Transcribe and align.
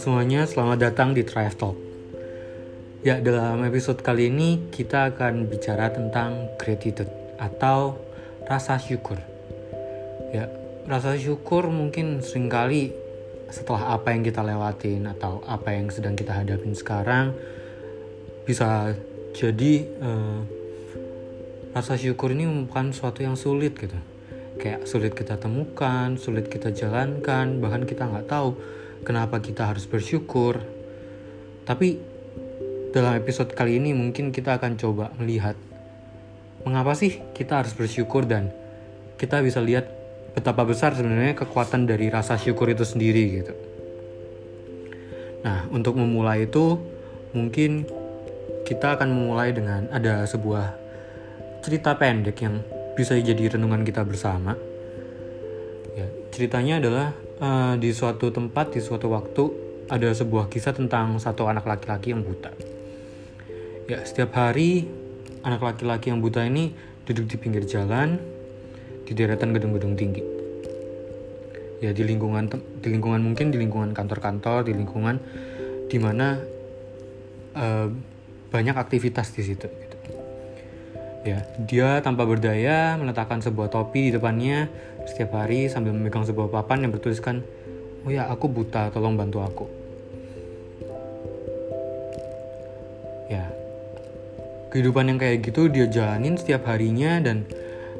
Semuanya, 0.00 0.48
selamat 0.48 0.80
datang 0.80 1.12
di 1.12 1.20
Trive 1.20 1.60
Talk. 1.60 1.76
Ya, 3.04 3.20
dalam 3.20 3.60
episode 3.68 4.00
kali 4.00 4.32
ini 4.32 4.72
kita 4.72 5.12
akan 5.12 5.44
bicara 5.44 5.92
tentang 5.92 6.56
gratitude 6.56 7.12
atau 7.36 8.00
rasa 8.48 8.80
syukur. 8.80 9.20
Ya, 10.32 10.48
rasa 10.88 11.20
syukur 11.20 11.68
mungkin 11.68 12.24
sering 12.24 12.48
kali 12.48 12.96
setelah 13.52 13.92
apa 13.92 14.16
yang 14.16 14.24
kita 14.24 14.40
lewatin 14.40 15.04
atau 15.04 15.44
apa 15.44 15.76
yang 15.76 15.92
sedang 15.92 16.16
kita 16.16 16.32
hadapin 16.32 16.72
sekarang 16.72 17.36
bisa 18.48 18.96
jadi 19.36 19.84
eh, 19.84 20.40
rasa 21.76 22.00
syukur 22.00 22.32
ini 22.32 22.48
merupakan 22.48 22.88
suatu 22.96 23.20
yang 23.20 23.36
sulit 23.36 23.76
gitu 23.76 24.00
kayak 24.56 24.88
sulit 24.88 25.12
kita 25.12 25.36
temukan, 25.36 26.16
sulit 26.16 26.48
kita 26.48 26.72
jalankan, 26.72 27.60
bahkan 27.60 27.84
kita 27.84 28.08
nggak 28.08 28.32
tahu 28.32 28.79
kenapa 29.04 29.40
kita 29.40 29.68
harus 29.68 29.84
bersyukur. 29.88 30.60
Tapi 31.64 32.00
dalam 32.90 33.14
episode 33.16 33.54
kali 33.54 33.78
ini 33.78 33.94
mungkin 33.94 34.34
kita 34.34 34.58
akan 34.58 34.74
coba 34.74 35.14
melihat 35.14 35.54
mengapa 36.66 36.92
sih 36.98 37.22
kita 37.32 37.62
harus 37.62 37.72
bersyukur 37.72 38.26
dan 38.26 38.50
kita 39.16 39.40
bisa 39.40 39.62
lihat 39.62 39.86
betapa 40.34 40.66
besar 40.66 40.92
sebenarnya 40.94 41.38
kekuatan 41.38 41.86
dari 41.86 42.10
rasa 42.10 42.36
syukur 42.36 42.70
itu 42.70 42.84
sendiri 42.84 43.24
gitu. 43.40 43.54
Nah, 45.40 45.64
untuk 45.72 45.96
memulai 45.96 46.44
itu 46.44 46.76
mungkin 47.32 47.86
kita 48.66 48.98
akan 48.98 49.08
memulai 49.08 49.54
dengan 49.56 49.88
ada 49.88 50.26
sebuah 50.28 50.76
cerita 51.64 51.96
pendek 51.96 52.36
yang 52.44 52.60
bisa 52.94 53.16
jadi 53.16 53.56
renungan 53.56 53.82
kita 53.86 54.04
bersama. 54.04 54.54
Ya, 55.96 56.06
ceritanya 56.30 56.78
adalah 56.78 57.16
uh, 57.40 57.74
di 57.80 57.90
suatu 57.90 58.28
tempat 58.30 58.76
di 58.76 58.80
suatu 58.84 59.10
waktu 59.10 59.44
ada 59.90 60.06
sebuah 60.14 60.46
kisah 60.46 60.76
tentang 60.76 61.18
satu 61.18 61.50
anak 61.50 61.66
laki-laki 61.66 62.14
yang 62.14 62.22
buta. 62.22 62.54
Ya, 63.90 64.06
setiap 64.06 64.38
hari 64.38 64.86
anak 65.42 65.64
laki-laki 65.64 66.14
yang 66.14 66.22
buta 66.22 66.46
ini 66.46 66.70
duduk 67.08 67.26
di 67.26 67.36
pinggir 67.40 67.66
jalan 67.66 68.22
di 69.02 69.12
deretan 69.16 69.50
gedung-gedung 69.50 69.98
tinggi. 69.98 70.22
Ya, 71.82 71.90
di 71.90 72.06
lingkungan 72.06 72.46
di 72.78 72.88
lingkungan 72.92 73.18
mungkin 73.24 73.50
di 73.50 73.58
lingkungan 73.58 73.90
kantor-kantor, 73.96 74.68
di 74.68 74.78
lingkungan 74.78 75.16
di 75.90 75.98
mana 75.98 76.38
uh, 77.58 77.88
banyak 78.52 78.76
aktivitas 78.78 79.34
di 79.34 79.42
situ. 79.42 79.66
Ya, 81.20 81.44
dia 81.68 82.00
tanpa 82.00 82.24
berdaya 82.24 82.96
meletakkan 82.96 83.44
sebuah 83.44 83.68
topi 83.68 84.08
di 84.08 84.16
depannya 84.16 84.72
setiap 85.04 85.36
hari 85.36 85.68
sambil 85.68 85.92
memegang 85.92 86.24
sebuah 86.24 86.48
papan 86.48 86.88
yang 86.88 86.96
bertuliskan, 86.96 87.44
"Oh 88.08 88.10
ya, 88.12 88.24
aku 88.32 88.48
buta, 88.48 88.88
tolong 88.88 89.20
bantu 89.20 89.44
aku." 89.44 89.66
Ya. 93.28 93.52
Kehidupan 94.72 95.12
yang 95.12 95.18
kayak 95.20 95.44
gitu 95.44 95.68
dia 95.68 95.84
jalanin 95.92 96.40
setiap 96.40 96.64
harinya 96.64 97.20
dan 97.20 97.44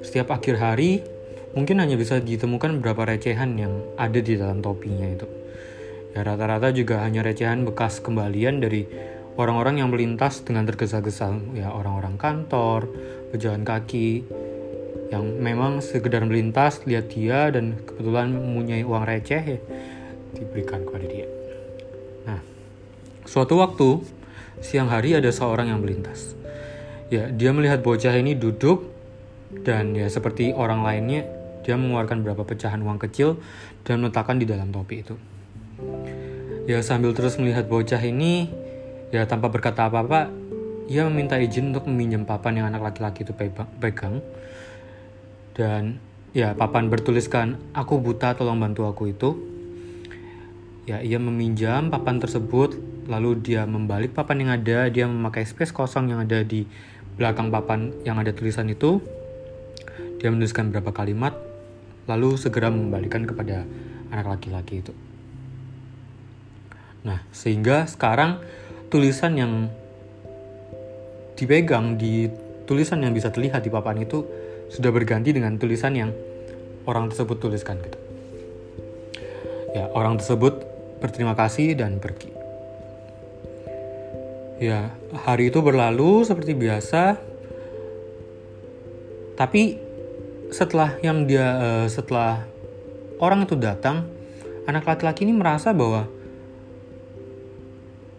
setiap 0.01 0.33
akhir 0.33 0.57
hari 0.57 1.05
mungkin 1.53 1.83
hanya 1.83 2.01
bisa 2.01 2.25
ditemukan 2.25 2.81
beberapa 2.81 3.05
recehan 3.05 3.59
yang 3.61 3.84
ada 4.01 4.17
di 4.17 4.33
dalam 4.41 4.65
topinya 4.65 5.05
itu. 5.05 5.29
Ya 6.17 6.25
rata-rata 6.25 6.73
juga 6.73 7.05
hanya 7.05 7.21
recehan 7.21 7.69
bekas 7.69 8.01
kembalian 8.01 8.65
dari 8.65 8.89
orang-orang 9.39 9.81
yang 9.81 9.89
melintas 9.89 10.43
dengan 10.43 10.67
tergesa-gesa 10.67 11.33
ya 11.55 11.71
orang-orang 11.71 12.19
kantor 12.19 12.91
pejalan 13.31 13.63
kaki 13.63 14.27
yang 15.11 15.27
memang 15.43 15.83
sekedar 15.83 16.23
melintas 16.23 16.83
lihat 16.87 17.11
dia 17.11 17.51
dan 17.51 17.83
kebetulan 17.83 18.31
mempunyai 18.31 18.87
uang 18.87 19.03
receh 19.07 19.43
ya 19.43 19.59
diberikan 20.35 20.87
kepada 20.87 21.07
dia. 21.11 21.27
Nah 22.27 22.41
suatu 23.27 23.59
waktu 23.59 24.07
siang 24.63 24.87
hari 24.91 25.19
ada 25.19 25.31
seorang 25.35 25.71
yang 25.71 25.83
melintas. 25.83 26.39
Ya 27.11 27.27
dia 27.27 27.51
melihat 27.51 27.83
bocah 27.83 28.15
ini 28.15 28.39
duduk 28.39 28.87
dan 29.67 29.99
ya 29.99 30.07
seperti 30.07 30.55
orang 30.55 30.87
lainnya 30.87 31.27
dia 31.67 31.75
mengeluarkan 31.75 32.23
beberapa 32.23 32.47
pecahan 32.47 32.79
uang 32.79 33.03
kecil 33.03 33.43
dan 33.83 33.99
meletakkan 33.99 34.39
di 34.39 34.47
dalam 34.47 34.71
topi 34.71 35.03
itu. 35.03 35.19
Ya 36.71 36.79
sambil 36.87 37.11
terus 37.19 37.35
melihat 37.35 37.67
bocah 37.67 37.99
ini 37.99 38.47
Ya 39.11 39.27
tanpa 39.27 39.51
berkata 39.51 39.91
apa-apa, 39.91 40.31
ia 40.91 41.06
meminta 41.06 41.39
izin 41.39 41.71
untuk 41.71 41.87
meminjam 41.87 42.27
papan 42.27 42.59
yang 42.59 42.67
anak 42.67 42.83
laki-laki 42.83 43.23
itu 43.23 43.31
pegang. 43.78 44.19
Dan 45.55 46.03
ya 46.34 46.59
papan 46.59 46.91
bertuliskan, 46.91 47.62
aku 47.71 48.03
buta 48.03 48.34
tolong 48.34 48.59
bantu 48.59 48.91
aku 48.91 49.15
itu. 49.15 49.39
Ya 50.91 50.99
ia 50.99 51.23
meminjam 51.23 51.95
papan 51.95 52.19
tersebut, 52.19 52.75
lalu 53.06 53.39
dia 53.39 53.62
membalik 53.71 54.11
papan 54.19 54.43
yang 54.43 54.50
ada, 54.50 54.91
dia 54.91 55.06
memakai 55.06 55.47
space 55.47 55.71
kosong 55.71 56.11
yang 56.11 56.27
ada 56.27 56.43
di 56.43 56.67
belakang 57.15 57.55
papan 57.55 57.95
yang 58.03 58.19
ada 58.19 58.34
tulisan 58.34 58.67
itu. 58.67 58.99
Dia 60.19 60.34
menuliskan 60.34 60.75
beberapa 60.75 60.91
kalimat, 60.91 61.39
lalu 62.11 62.34
segera 62.34 62.67
membalikan 62.67 63.23
kepada 63.31 63.62
anak 64.11 64.27
laki-laki 64.27 64.83
itu. 64.83 64.91
Nah, 67.06 67.23
sehingga 67.31 67.87
sekarang 67.87 68.43
tulisan 68.91 69.39
yang 69.39 69.53
dipegang 71.41 71.97
di 71.97 72.28
tulisan 72.69 73.01
yang 73.01 73.17
bisa 73.17 73.33
terlihat 73.33 73.65
di 73.65 73.73
papan 73.73 74.05
itu 74.05 74.28
sudah 74.69 74.93
berganti 74.93 75.33
dengan 75.33 75.56
tulisan 75.56 75.97
yang 75.97 76.12
orang 76.84 77.09
tersebut 77.09 77.41
tuliskan 77.41 77.81
gitu. 77.81 77.99
Ya, 79.73 79.89
orang 79.97 80.21
tersebut 80.21 80.61
berterima 81.00 81.33
kasih 81.33 81.73
dan 81.79 81.97
pergi. 81.97 82.31
Ya, 84.61 84.93
hari 85.17 85.49
itu 85.49 85.65
berlalu 85.65 86.29
seperti 86.29 86.53
biasa. 86.53 87.17
Tapi 89.41 89.81
setelah 90.53 91.00
yang 91.00 91.25
dia 91.25 91.47
uh, 91.56 91.87
setelah 91.89 92.45
orang 93.17 93.49
itu 93.49 93.56
datang, 93.56 94.05
anak 94.69 94.84
laki-laki 94.84 95.25
ini 95.25 95.33
merasa 95.33 95.73
bahwa 95.73 96.05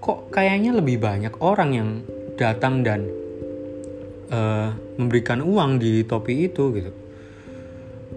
kok 0.01 0.33
kayaknya 0.33 0.73
lebih 0.73 0.97
banyak 0.97 1.37
orang 1.37 1.69
yang 1.77 1.89
datang 2.41 2.81
dan 2.81 3.05
uh, 4.33 4.73
memberikan 4.97 5.45
uang 5.45 5.77
di 5.77 6.01
topi 6.01 6.49
itu 6.49 6.73
gitu. 6.73 6.91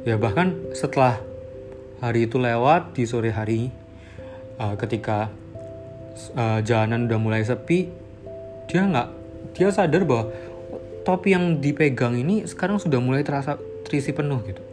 Ya 0.08 0.16
bahkan 0.16 0.56
setelah 0.72 1.20
hari 2.00 2.24
itu 2.24 2.40
lewat 2.40 2.96
di 2.96 3.04
sore 3.04 3.28
hari 3.28 3.68
uh, 4.56 4.72
ketika 4.80 5.28
uh, 6.36 6.64
jalanan 6.64 7.04
udah 7.04 7.20
mulai 7.20 7.44
sepi 7.44 7.88
dia 8.64 8.88
nggak 8.88 9.08
dia 9.52 9.68
sadar 9.68 10.08
bahwa 10.08 10.32
topi 11.04 11.36
yang 11.36 11.60
dipegang 11.60 12.16
ini 12.16 12.48
sekarang 12.48 12.80
sudah 12.80 12.96
mulai 12.98 13.20
terasa 13.20 13.60
terisi 13.84 14.16
penuh 14.16 14.40
gitu. 14.48 14.64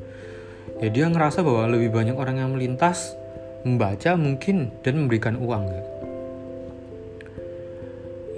Ya 0.79 0.90
dia 0.90 1.06
ngerasa 1.11 1.44
bahwa 1.44 1.67
lebih 1.69 1.94
banyak 1.94 2.16
orang 2.16 2.41
yang 2.41 2.56
melintas 2.56 3.13
membaca 3.61 4.17
mungkin 4.17 4.73
dan 4.81 4.97
memberikan 4.97 5.38
uang 5.38 5.63
gitu. 5.69 5.90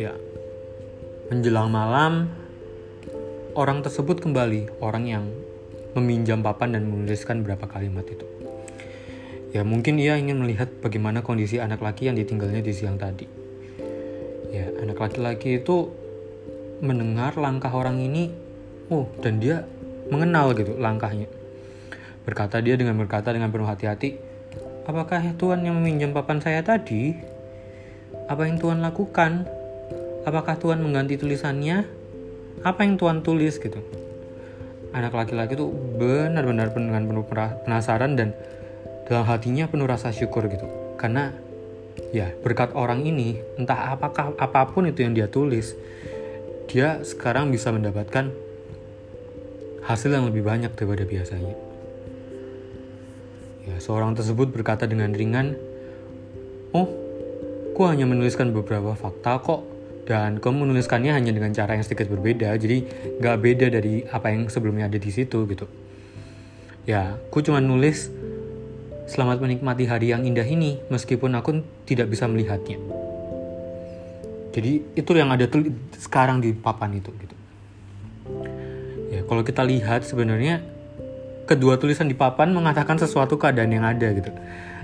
Ya. 0.09 0.13
Menjelang 1.31 1.71
malam, 1.71 2.27
orang 3.55 3.79
tersebut 3.79 4.19
kembali, 4.19 4.83
orang 4.83 5.03
yang 5.07 5.23
meminjam 5.95 6.43
papan 6.43 6.75
dan 6.75 6.89
menuliskan 6.89 7.45
beberapa 7.45 7.69
kalimat 7.69 8.03
itu. 8.09 8.27
Ya, 9.53 9.61
mungkin 9.61 10.01
ia 10.01 10.17
ingin 10.17 10.41
melihat 10.41 10.67
bagaimana 10.81 11.21
kondisi 11.21 11.61
anak 11.61 11.79
laki 11.79 12.09
yang 12.09 12.17
ditinggalnya 12.17 12.59
di 12.59 12.73
siang 12.73 12.97
tadi. 12.97 13.29
Ya, 14.51 14.67
anak 14.81 14.99
laki-laki 14.99 15.61
itu 15.61 15.93
mendengar 16.83 17.37
langkah 17.39 17.71
orang 17.71 18.01
ini, 18.01 18.33
oh, 18.91 19.07
dan 19.23 19.39
dia 19.39 19.63
mengenal 20.11 20.51
gitu 20.57 20.75
langkahnya. 20.75 21.31
Berkata 22.27 22.59
dia 22.59 22.75
dengan 22.75 22.99
berkata 22.99 23.31
dengan 23.31 23.47
penuh 23.47 23.69
hati-hati, 23.69 24.19
apakah 24.89 25.23
Tuhan 25.39 25.63
yang 25.63 25.79
meminjam 25.79 26.11
papan 26.11 26.43
saya 26.43 26.59
tadi? 26.65 27.15
Apa 28.27 28.43
yang 28.49 28.59
Tuhan 28.59 28.83
lakukan? 28.83 29.62
Apakah 30.23 30.55
Tuhan 30.59 30.79
mengganti 30.79 31.19
tulisannya? 31.19 31.87
Apa 32.63 32.87
yang 32.87 32.95
Tuhan 32.95 33.21
tulis 33.23 33.59
gitu? 33.59 33.79
Anak 34.95 35.11
laki-laki 35.11 35.57
itu 35.59 35.67
benar-benar 35.99 36.71
dengan 36.71 37.03
penuh 37.03 37.25
penasaran 37.65 38.15
dan 38.15 38.31
dalam 39.07 39.25
hatinya 39.27 39.67
penuh 39.67 39.87
rasa 39.89 40.15
syukur 40.15 40.47
gitu. 40.47 40.65
Karena 40.95 41.33
ya 42.15 42.31
berkat 42.39 42.71
orang 42.77 43.03
ini, 43.03 43.41
entah 43.59 43.97
apakah 43.97 44.37
apa 44.39 44.69
pun 44.71 44.87
itu 44.87 45.03
yang 45.03 45.17
dia 45.17 45.27
tulis, 45.27 45.75
dia 46.71 47.03
sekarang 47.03 47.51
bisa 47.51 47.73
mendapatkan 47.73 48.31
hasil 49.83 50.09
yang 50.13 50.29
lebih 50.29 50.45
banyak 50.45 50.71
daripada 50.71 51.03
biasanya. 51.03 51.55
Ya, 53.63 53.75
seorang 53.79 54.15
tersebut 54.15 54.51
berkata 54.51 54.87
dengan 54.87 55.11
ringan, 55.11 55.59
"Oh, 56.71 56.87
ku 57.75 57.81
hanya 57.89 58.07
menuliskan 58.07 58.53
beberapa 58.55 58.95
fakta 58.95 59.39
kok 59.41 59.72
dan 60.03 60.43
kamu 60.43 60.67
menuliskannya 60.67 61.15
hanya 61.15 61.31
dengan 61.31 61.55
cara 61.55 61.79
yang 61.79 61.83
sedikit 61.85 62.11
berbeda 62.11 62.55
jadi 62.59 62.83
nggak 63.23 63.37
beda 63.39 63.67
dari 63.71 64.03
apa 64.07 64.31
yang 64.31 64.51
sebelumnya 64.51 64.91
ada 64.91 64.99
di 64.99 65.11
situ 65.11 65.47
gitu 65.47 65.65
ya 66.83 67.15
aku 67.31 67.39
cuma 67.39 67.63
nulis 67.63 68.11
selamat 69.03 69.43
menikmati 69.43 69.83
hari 69.83 70.15
yang 70.15 70.23
indah 70.23 70.47
ini 70.47 70.79
meskipun 70.87 71.35
aku 71.35 71.59
tidak 71.83 72.07
bisa 72.11 72.27
melihatnya. 72.27 72.79
Jadi 74.53 74.85
itu 74.93 75.11
yang 75.17 75.33
ada 75.33 75.49
tuh 75.49 75.65
sekarang 75.97 76.39
di 76.39 76.53
papan 76.53 77.01
itu 77.01 77.09
gitu. 77.17 77.35
Ya, 79.09 79.21
kalau 79.25 79.41
kita 79.41 79.65
lihat 79.65 80.05
sebenarnya 80.05 80.61
kedua 81.49 81.75
tulisan 81.81 82.07
di 82.07 82.15
papan 82.15 82.53
mengatakan 82.53 83.01
sesuatu 83.01 83.35
keadaan 83.35 83.73
yang 83.73 83.83
ada 83.83 84.13
gitu. 84.13 84.31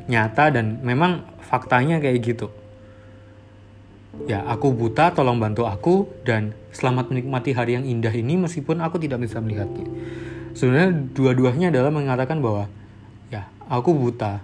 Nyata 0.10 0.50
dan 0.50 0.82
memang 0.82 1.24
faktanya 1.46 2.02
kayak 2.02 2.18
gitu. 2.26 2.50
Ya, 4.28 4.44
aku 4.44 4.76
buta, 4.76 5.16
tolong 5.16 5.40
bantu 5.40 5.64
aku 5.70 6.10
dan 6.28 6.58
selamat 6.76 7.14
menikmati 7.14 7.56
hari 7.56 7.80
yang 7.80 7.86
indah 7.88 8.12
ini 8.12 8.36
meskipun 8.36 8.84
aku 8.84 9.00
tidak 9.00 9.24
bisa 9.24 9.40
melihatnya. 9.40 9.88
Sebenarnya 10.58 10.92
dua-duanya 11.16 11.72
adalah 11.72 11.94
mengatakan 11.94 12.44
bahwa 12.44 12.68
ya, 13.32 13.48
aku 13.72 13.96
buta. 13.96 14.44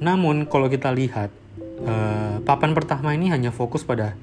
Namun 0.00 0.48
kalau 0.48 0.72
kita 0.72 0.88
lihat 0.90 1.28
uh, 1.84 2.40
papan 2.42 2.72
pertama 2.72 3.12
ini 3.12 3.28
hanya 3.28 3.52
fokus 3.52 3.84
pada 3.84 4.16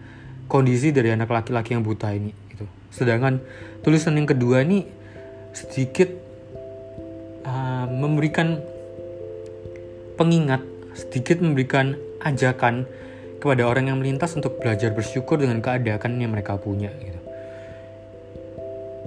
kondisi 0.49 0.89
dari 0.89 1.13
anak 1.13 1.29
laki-laki 1.29 1.77
yang 1.77 1.85
buta 1.85 2.11
ini 2.11 2.33
gitu. 2.49 2.65
Sedangkan 2.89 3.39
tulisan 3.85 4.17
yang 4.17 4.25
kedua 4.25 4.65
ini 4.65 4.89
sedikit 5.53 6.09
uh, 7.45 7.85
memberikan 7.94 8.57
pengingat 10.17 10.76
sedikit 10.97 11.38
memberikan 11.45 11.94
ajakan 12.25 12.89
kepada 13.38 13.69
orang 13.69 13.94
yang 13.94 14.01
melintas 14.01 14.33
untuk 14.33 14.57
belajar 14.57 14.89
bersyukur 14.97 15.38
dengan 15.38 15.61
keadaan 15.61 16.17
yang 16.17 16.33
mereka 16.33 16.57
punya 16.57 16.89
gitu. 16.97 17.21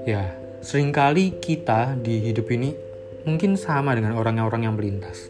Ya, 0.07 0.33
sering 0.63 0.95
kali 0.95 1.35
kita 1.43 1.99
di 1.99 2.23
hidup 2.23 2.47
ini 2.55 2.73
mungkin 3.27 3.59
sama 3.59 3.93
dengan 3.99 4.15
orang-orang 4.15 4.71
yang 4.71 4.75
melintas. 4.79 5.29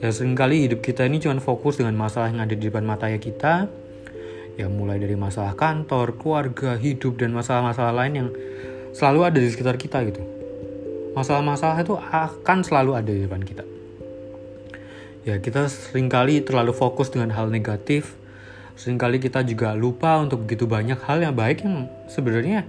Ya, 0.00 0.08
sering 0.10 0.32
kali 0.32 0.64
hidup 0.64 0.80
kita 0.80 1.04
ini 1.04 1.20
cuma 1.20 1.38
fokus 1.38 1.76
dengan 1.76 1.94
masalah 1.94 2.32
yang 2.32 2.40
ada 2.42 2.56
di 2.56 2.64
depan 2.66 2.82
mata 2.82 3.12
ya 3.12 3.20
kita. 3.20 3.68
Ya, 4.56 4.72
mulai 4.72 4.96
dari 4.96 5.14
masalah 5.20 5.52
kantor, 5.52 6.16
keluarga, 6.16 6.80
hidup, 6.80 7.20
dan 7.20 7.36
masalah-masalah 7.36 7.92
lain 7.92 8.12
yang 8.16 8.28
selalu 8.96 9.20
ada 9.28 9.38
di 9.38 9.48
sekitar 9.52 9.76
kita 9.76 10.00
gitu. 10.08 10.24
Masalah-masalah 11.12 11.84
itu 11.84 11.92
akan 11.92 12.58
selalu 12.64 12.96
ada 12.96 13.12
di 13.12 13.20
depan 13.20 13.44
kita 13.44 13.75
ya 15.26 15.42
kita 15.42 15.66
sering 15.66 16.06
kali 16.06 16.38
terlalu 16.46 16.70
fokus 16.70 17.10
dengan 17.10 17.34
hal 17.34 17.50
negatif. 17.50 18.14
Seringkali 18.78 19.18
kita 19.18 19.42
juga 19.42 19.74
lupa 19.74 20.20
untuk 20.22 20.46
begitu 20.46 20.70
banyak 20.70 21.00
hal 21.02 21.24
yang 21.24 21.34
baik 21.34 21.66
yang 21.66 21.90
sebenarnya 22.06 22.62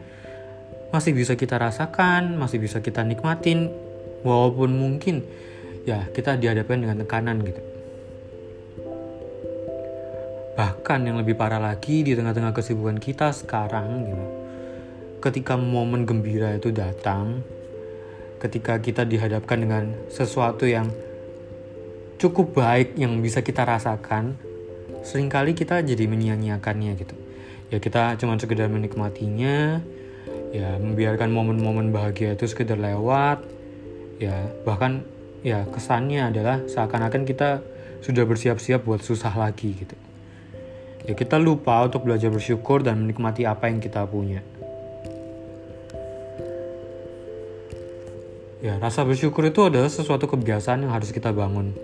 masih 0.88 1.12
bisa 1.12 1.36
kita 1.36 1.60
rasakan 1.60 2.40
masih 2.40 2.64
bisa 2.64 2.80
kita 2.80 3.04
nikmatin 3.04 3.68
walaupun 4.24 4.72
mungkin 4.72 5.20
ya 5.84 6.08
kita 6.16 6.40
dihadapkan 6.40 6.80
dengan 6.80 6.98
tekanan 7.04 7.44
gitu. 7.44 7.62
Bahkan 10.58 11.00
yang 11.06 11.22
lebih 11.22 11.38
parah 11.38 11.62
lagi 11.62 12.02
di 12.02 12.18
tengah-tengah 12.18 12.56
kesibukan 12.56 12.98
kita 12.98 13.30
sekarang 13.36 14.10
gitu. 14.10 14.26
Ketika 15.22 15.60
momen 15.60 16.08
gembira 16.08 16.56
itu 16.56 16.74
datang 16.74 17.46
ketika 18.38 18.80
kita 18.80 19.04
dihadapkan 19.04 19.60
dengan 19.60 19.84
sesuatu 20.08 20.70
yang 20.70 20.88
cukup 22.18 22.58
baik 22.58 22.98
yang 22.98 23.22
bisa 23.22 23.46
kita 23.46 23.62
rasakan 23.62 24.34
sering 25.06 25.30
kali 25.30 25.54
kita 25.54 25.86
jadi 25.86 26.10
menyia-nyiakannya 26.10 26.98
gitu. 26.98 27.16
Ya 27.70 27.78
kita 27.78 28.18
cuma 28.18 28.36
sekedar 28.42 28.68
menikmatinya 28.68 29.86
ya 30.52 30.82
membiarkan 30.82 31.30
momen-momen 31.30 31.94
bahagia 31.94 32.34
itu 32.34 32.50
sekedar 32.50 32.80
lewat 32.80 33.46
ya 34.18 34.50
bahkan 34.66 35.06
ya 35.46 35.68
kesannya 35.70 36.34
adalah 36.34 36.66
seakan-akan 36.66 37.28
kita 37.28 37.62
sudah 38.02 38.26
bersiap-siap 38.26 38.82
buat 38.82 39.06
susah 39.06 39.32
lagi 39.38 39.78
gitu. 39.78 39.96
Ya 41.06 41.14
kita 41.14 41.38
lupa 41.38 41.86
untuk 41.86 42.04
belajar 42.04 42.34
bersyukur 42.34 42.82
dan 42.82 43.06
menikmati 43.06 43.46
apa 43.46 43.70
yang 43.70 43.78
kita 43.80 44.04
punya. 44.10 44.42
Ya 48.58 48.82
rasa 48.82 49.06
bersyukur 49.06 49.46
itu 49.46 49.62
adalah 49.70 49.88
sesuatu 49.88 50.26
kebiasaan 50.26 50.82
yang 50.82 50.92
harus 50.92 51.14
kita 51.14 51.30
bangun 51.30 51.78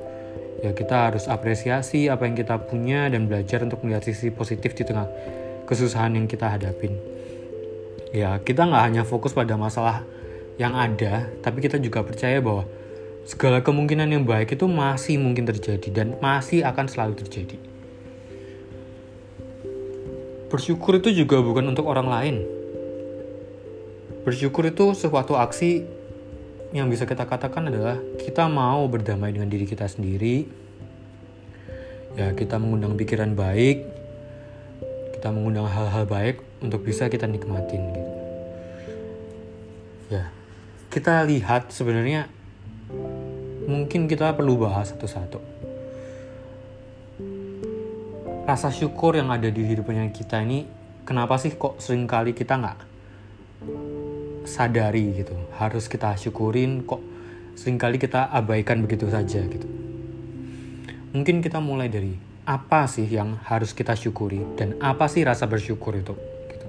ya 0.63 0.71
kita 0.71 1.11
harus 1.11 1.27
apresiasi 1.27 2.07
apa 2.07 2.23
yang 2.23 2.39
kita 2.39 2.55
punya 2.63 3.11
dan 3.11 3.27
belajar 3.27 3.59
untuk 3.67 3.83
melihat 3.83 4.07
sisi 4.07 4.31
positif 4.31 4.71
di 4.71 4.87
tengah 4.87 5.11
kesusahan 5.67 6.15
yang 6.15 6.23
kita 6.23 6.47
hadapin. 6.47 6.95
Ya 8.15 8.39
kita 8.39 8.63
nggak 8.63 8.83
hanya 8.87 9.03
fokus 9.03 9.35
pada 9.35 9.59
masalah 9.59 10.07
yang 10.55 10.71
ada 10.71 11.27
tapi 11.43 11.59
kita 11.59 11.83
juga 11.83 11.99
percaya 12.07 12.39
bahwa 12.39 12.63
segala 13.27 13.59
kemungkinan 13.59 14.07
yang 14.07 14.23
baik 14.23 14.55
itu 14.55 14.63
masih 14.63 15.19
mungkin 15.19 15.43
terjadi 15.43 15.89
dan 15.91 16.15
masih 16.23 16.63
akan 16.63 16.87
selalu 16.87 17.19
terjadi. 17.19 17.59
Bersyukur 20.47 21.03
itu 21.03 21.11
juga 21.11 21.43
bukan 21.43 21.75
untuk 21.75 21.89
orang 21.91 22.07
lain. 22.07 22.35
Bersyukur 24.23 24.69
itu 24.69 24.95
sesuatu 24.95 25.35
aksi 25.35 25.83
yang 26.73 26.89
bisa 26.89 27.05
kita 27.05 27.29
katakan 27.29 27.69
adalah 27.69 28.01
kita 28.17 28.49
mau 28.49 28.89
berdamai 28.89 29.29
dengan 29.29 29.45
diri 29.45 29.69
kita 29.69 29.85
sendiri. 29.85 30.49
Ya, 32.17 32.33
kita 32.33 32.57
mengundang 32.57 32.97
pikiran 32.97 33.37
baik, 33.37 33.85
kita 35.13 35.29
mengundang 35.29 35.69
hal-hal 35.69 36.09
baik 36.09 36.41
untuk 36.65 36.81
bisa 36.81 37.13
kita 37.13 37.29
nikmatin 37.29 37.93
gitu. 37.93 38.13
Ya, 40.17 40.33
kita 40.89 41.21
lihat 41.29 41.69
sebenarnya 41.69 42.25
mungkin 43.69 44.09
kita 44.09 44.33
perlu 44.33 44.57
bahas 44.57 44.89
satu-satu. 44.93 45.41
Rasa 48.49 48.73
syukur 48.73 49.13
yang 49.13 49.29
ada 49.29 49.47
di 49.47 49.61
hidupnya 49.61 50.09
kita 50.09 50.41
ini, 50.41 50.65
kenapa 51.05 51.37
sih 51.37 51.53
kok 51.53 51.77
sering 51.77 52.09
kali 52.09 52.33
kita 52.33 52.57
nggak 52.57 52.77
sadari 54.43 55.23
gitu. 55.23 55.35
Harus 55.55 55.87
kita 55.87 56.15
syukurin 56.15 56.83
kok 56.83 57.01
sering 57.53 57.77
kali 57.77 58.01
kita 58.01 58.29
abaikan 58.31 58.81
begitu 58.83 59.09
saja 59.09 59.41
gitu. 59.45 59.67
Mungkin 61.13 61.45
kita 61.45 61.61
mulai 61.61 61.89
dari 61.89 62.17
apa 62.43 62.89
sih 62.91 63.07
yang 63.07 63.39
harus 63.47 63.71
kita 63.71 63.95
syukuri 63.95 64.43
dan 64.59 64.75
apa 64.83 65.07
sih 65.07 65.23
rasa 65.23 65.47
bersyukur 65.47 65.95
itu 65.95 66.13
gitu. 66.51 66.67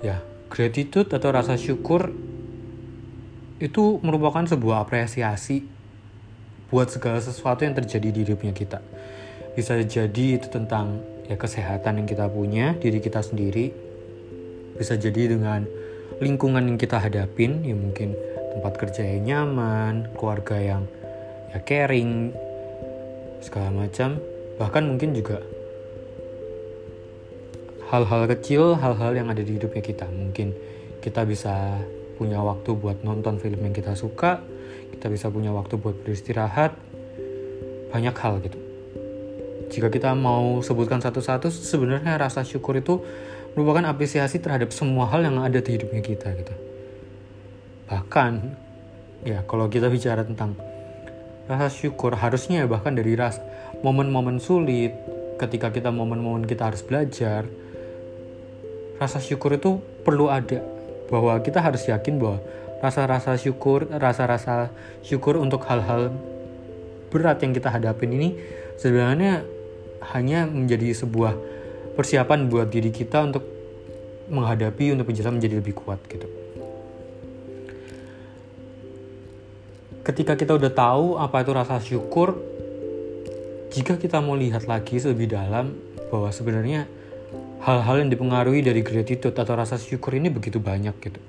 Ya 0.00 0.24
gratitude 0.48 1.12
atau 1.12 1.30
rasa 1.30 1.60
syukur 1.60 2.14
itu 3.60 4.00
merupakan 4.00 4.42
sebuah 4.48 4.88
apresiasi 4.88 5.68
buat 6.72 6.88
segala 6.88 7.20
sesuatu 7.20 7.66
yang 7.66 7.76
terjadi 7.76 8.08
di 8.08 8.18
hidupnya 8.24 8.56
kita. 8.56 8.80
Bisa 9.52 9.76
jadi 9.84 10.40
itu 10.40 10.48
tentang 10.48 11.04
ya 11.28 11.36
kesehatan 11.36 12.00
yang 12.00 12.08
kita 12.08 12.30
punya 12.30 12.78
diri 12.78 13.02
kita 13.04 13.20
sendiri. 13.20 13.74
Bisa 14.80 14.96
jadi 14.96 15.36
dengan 15.36 15.68
lingkungan 16.18 16.66
yang 16.66 16.78
kita 16.80 16.98
hadapin 16.98 17.62
ya 17.62 17.78
mungkin 17.78 18.18
tempat 18.56 18.74
kerja 18.74 19.06
yang 19.06 19.22
nyaman 19.30 20.10
keluarga 20.18 20.58
yang 20.58 20.82
ya 21.54 21.62
caring 21.62 22.34
segala 23.38 23.70
macam. 23.70 24.18
Bahkan 24.58 24.82
mungkin 24.84 25.14
juga 25.14 25.38
hal-hal 27.94 28.26
kecil 28.34 28.74
hal-hal 28.74 29.14
yang 29.14 29.30
ada 29.30 29.40
di 29.40 29.54
hidupnya 29.54 29.82
kita. 29.86 30.10
Mungkin 30.10 30.52
kita 30.98 31.22
bisa 31.22 31.78
punya 32.18 32.42
waktu 32.42 32.74
buat 32.76 33.00
nonton 33.06 33.40
film 33.40 33.64
yang 33.64 33.72
kita 33.72 33.96
suka 33.96 34.44
kita 35.00 35.08
bisa 35.08 35.32
punya 35.32 35.48
waktu 35.54 35.80
buat 35.80 35.96
beristirahat. 36.04 36.76
Banyak 37.88 38.14
hal 38.20 38.38
gitu. 38.44 38.58
Jika 39.70 39.88
kita 39.88 40.12
mau 40.12 40.60
sebutkan 40.60 41.00
satu-satu 41.00 41.48
sebenarnya 41.48 42.18
rasa 42.18 42.42
syukur 42.44 42.76
itu 42.76 43.00
merupakan 43.54 43.84
apresiasi 43.90 44.38
terhadap 44.38 44.70
semua 44.70 45.10
hal 45.10 45.26
yang 45.26 45.42
ada 45.42 45.58
di 45.58 45.70
hidupnya 45.74 46.02
kita 46.02 46.30
gitu. 46.38 46.54
Bahkan 47.90 48.32
ya 49.26 49.42
kalau 49.44 49.66
kita 49.66 49.90
bicara 49.90 50.24
tentang 50.24 50.56
rasa 51.50 51.66
syukur 51.66 52.14
harusnya 52.14 52.64
bahkan 52.70 52.94
dari 52.94 53.18
ras 53.18 53.42
momen-momen 53.82 54.38
sulit 54.38 54.94
ketika 55.36 55.74
kita 55.74 55.90
momen-momen 55.90 56.46
kita 56.46 56.70
harus 56.70 56.80
belajar 56.86 57.48
rasa 59.02 59.18
syukur 59.18 59.58
itu 59.58 59.82
perlu 60.06 60.30
ada 60.30 60.62
bahwa 61.10 61.34
kita 61.42 61.58
harus 61.58 61.82
yakin 61.90 62.22
bahwa 62.22 62.38
rasa-rasa 62.80 63.34
syukur 63.34 63.90
rasa-rasa 63.90 64.70
syukur 65.02 65.36
untuk 65.42 65.66
hal-hal 65.66 66.14
berat 67.10 67.42
yang 67.42 67.50
kita 67.50 67.68
hadapin 67.68 68.14
ini 68.14 68.38
sebenarnya 68.78 69.42
hanya 70.14 70.46
menjadi 70.46 70.94
sebuah 70.94 71.34
persiapan 71.94 72.46
buat 72.46 72.68
diri 72.70 72.92
kita 72.94 73.24
untuk 73.26 73.44
menghadapi 74.30 74.94
untuk 74.94 75.10
bisa 75.10 75.30
menjadi 75.30 75.58
lebih 75.58 75.74
kuat 75.74 75.98
gitu. 76.06 76.28
Ketika 80.00 80.34
kita 80.34 80.56
udah 80.56 80.72
tahu 80.72 81.20
apa 81.20 81.44
itu 81.44 81.50
rasa 81.52 81.76
syukur, 81.82 82.40
jika 83.70 84.00
kita 84.00 84.18
mau 84.18 84.34
lihat 84.34 84.66
lagi 84.66 84.98
lebih 84.98 85.30
dalam 85.30 85.70
bahwa 86.10 86.30
sebenarnya 86.34 86.90
hal-hal 87.60 88.00
yang 88.00 88.10
dipengaruhi 88.10 88.64
dari 88.64 88.80
gratitude 88.80 89.36
atau 89.36 89.54
rasa 89.54 89.76
syukur 89.76 90.16
ini 90.16 90.32
begitu 90.32 90.56
banyak 90.56 90.96
gitu. 90.98 91.20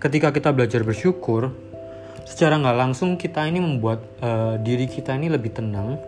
ketika 0.00 0.32
kita 0.32 0.52
belajar 0.52 0.84
bersyukur 0.84 1.52
secara 2.24 2.56
nggak 2.60 2.76
langsung 2.76 3.20
kita 3.20 3.44
ini 3.44 3.60
membuat 3.60 4.02
uh, 4.20 4.56
diri 4.60 4.88
kita 4.88 5.16
ini 5.16 5.28
lebih 5.28 5.52
tenang 5.52 6.00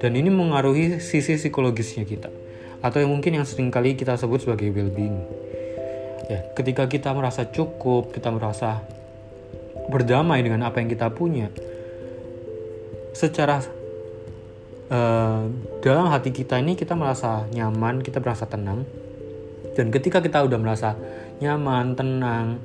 dan 0.00 0.12
ini 0.12 0.28
mengaruhi 0.28 1.00
sisi 1.00 1.36
psikologisnya 1.36 2.04
kita 2.04 2.28
atau 2.84 3.00
yang 3.00 3.16
mungkin 3.16 3.40
yang 3.40 3.48
sering 3.48 3.72
kali 3.72 3.96
kita 3.96 4.20
sebut 4.20 4.44
sebagai 4.44 4.68
well-being 4.68 5.24
ya 6.28 6.44
ketika 6.52 6.84
kita 6.84 7.16
merasa 7.16 7.48
cukup 7.48 8.12
kita 8.12 8.28
merasa 8.28 8.84
berdamai 9.88 10.44
dengan 10.44 10.68
apa 10.68 10.84
yang 10.84 10.92
kita 10.92 11.08
punya 11.08 11.48
secara 13.16 13.64
uh, 14.92 15.48
dalam 15.80 16.12
hati 16.12 16.28
kita 16.28 16.60
ini 16.60 16.76
kita 16.76 16.92
merasa 16.92 17.48
nyaman 17.48 18.04
kita 18.04 18.20
merasa 18.20 18.44
tenang 18.44 18.84
dan 19.72 19.88
ketika 19.88 20.20
kita 20.20 20.44
udah 20.44 20.58
merasa 20.60 20.92
nyaman 21.40 21.96
tenang 21.96 22.60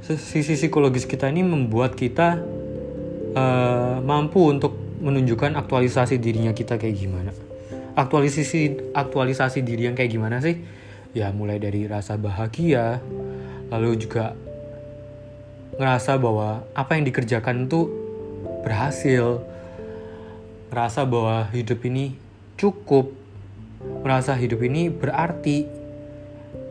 sisi 0.00 0.56
psikologis 0.56 1.04
kita 1.04 1.28
ini 1.28 1.44
membuat 1.44 1.92
kita 1.92 2.40
uh, 3.36 4.00
mampu 4.00 4.40
untuk 4.48 4.72
menunjukkan 5.00 5.56
aktualisasi 5.56 6.20
dirinya 6.20 6.52
kita 6.52 6.76
kayak 6.76 6.96
gimana. 6.96 7.32
Aktualisasi 7.98 8.92
aktualisasi 8.94 9.66
diri 9.66 9.90
yang 9.90 9.98
kayak 9.98 10.10
gimana 10.14 10.38
sih? 10.38 10.62
Ya 11.10 11.34
mulai 11.34 11.58
dari 11.58 11.90
rasa 11.90 12.14
bahagia, 12.14 13.02
lalu 13.70 13.98
juga 13.98 14.38
ngerasa 15.74 16.20
bahwa 16.22 16.62
apa 16.76 16.94
yang 16.94 17.04
dikerjakan 17.08 17.66
itu 17.66 17.90
berhasil, 18.62 19.42
ngerasa 20.70 21.02
bahwa 21.08 21.50
hidup 21.50 21.82
ini 21.88 22.14
cukup, 22.54 23.10
merasa 24.06 24.38
hidup 24.38 24.62
ini 24.62 24.86
berarti, 24.92 25.66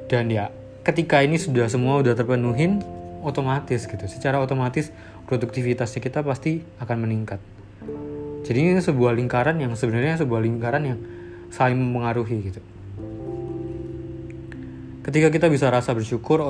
dan 0.08 0.32
ya 0.32 0.54
ketika 0.88 1.20
ini 1.20 1.36
sudah 1.36 1.68
semua 1.68 2.00
udah 2.00 2.16
terpenuhin, 2.16 2.80
otomatis 3.26 3.90
gitu. 3.90 4.06
Secara 4.08 4.40
otomatis 4.40 4.94
produktivitasnya 5.28 6.00
kita 6.00 6.24
pasti 6.24 6.64
akan 6.80 6.98
meningkat 7.04 7.44
jadi 8.50 8.66
ini 8.66 8.82
sebuah 8.82 9.14
lingkaran 9.14 9.62
yang 9.62 9.78
sebenarnya 9.78 10.18
sebuah 10.18 10.42
lingkaran 10.42 10.82
yang 10.82 11.00
saling 11.54 11.78
mempengaruhi 11.78 12.50
gitu 12.50 12.62
ketika 15.06 15.30
kita 15.30 15.48
bisa 15.54 15.70
rasa 15.70 15.94
bersyukur 15.94 16.42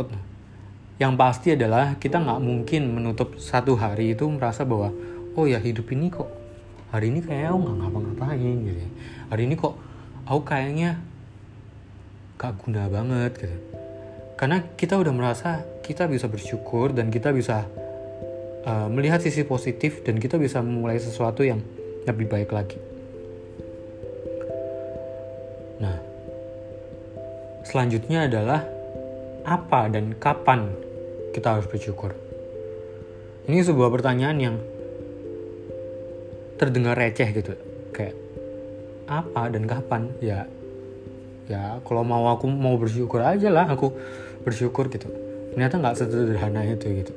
yang 0.96 1.20
pasti 1.20 1.60
adalah 1.60 2.00
kita 2.00 2.24
nggak 2.24 2.40
mungkin 2.40 2.96
menutup 2.96 3.36
satu 3.36 3.76
hari 3.76 4.16
itu 4.16 4.24
merasa 4.32 4.64
bahwa 4.64 4.96
oh 5.36 5.44
ya 5.44 5.60
hidup 5.60 5.92
ini 5.92 6.08
kok 6.08 6.32
hari 6.96 7.12
ini 7.12 7.20
kayaknya 7.20 7.52
aku 7.52 7.60
nggak 7.68 7.78
ngapa-ngapain 7.84 8.56
gitu 8.64 8.80
ya. 8.80 8.90
hari 9.28 9.42
ini 9.52 9.56
kok 9.60 9.76
aku 10.24 10.42
kayaknya 10.48 10.92
gak 12.40 12.56
guna 12.64 12.88
banget 12.88 13.32
gitu 13.36 13.58
karena 14.40 14.64
kita 14.80 14.96
udah 14.96 15.12
merasa 15.12 15.68
kita 15.84 16.08
bisa 16.08 16.32
bersyukur 16.32 16.96
dan 16.96 17.12
kita 17.12 17.36
bisa 17.36 17.68
uh, 18.64 18.88
melihat 18.88 19.20
sisi 19.20 19.44
positif 19.44 20.00
dan 20.08 20.16
kita 20.16 20.40
bisa 20.40 20.64
memulai 20.64 20.96
sesuatu 20.96 21.44
yang 21.44 21.60
lebih 22.08 22.28
baik 22.30 22.50
lagi. 22.52 22.80
Nah, 25.80 25.96
selanjutnya 27.68 28.28
adalah 28.28 28.62
apa 29.48 29.88
dan 29.92 30.16
kapan 30.20 30.72
kita 31.32 31.60
harus 31.60 31.68
bersyukur. 31.68 32.16
Ini 33.50 33.66
sebuah 33.66 33.90
pertanyaan 33.90 34.38
yang 34.38 34.56
terdengar 36.60 37.00
receh 37.00 37.32
gitu, 37.32 37.56
kayak 37.96 38.14
apa 39.10 39.50
dan 39.50 39.66
kapan 39.66 40.14
ya 40.22 40.46
ya 41.50 41.82
kalau 41.82 42.06
mau 42.06 42.30
aku 42.30 42.46
mau 42.46 42.78
bersyukur 42.78 43.26
aja 43.26 43.50
lah 43.50 43.66
aku 43.66 43.90
bersyukur 44.46 44.86
gitu 44.94 45.10
ternyata 45.52 45.82
nggak 45.82 45.98
sederhana 45.98 46.62
itu 46.62 47.02
gitu 47.02 47.14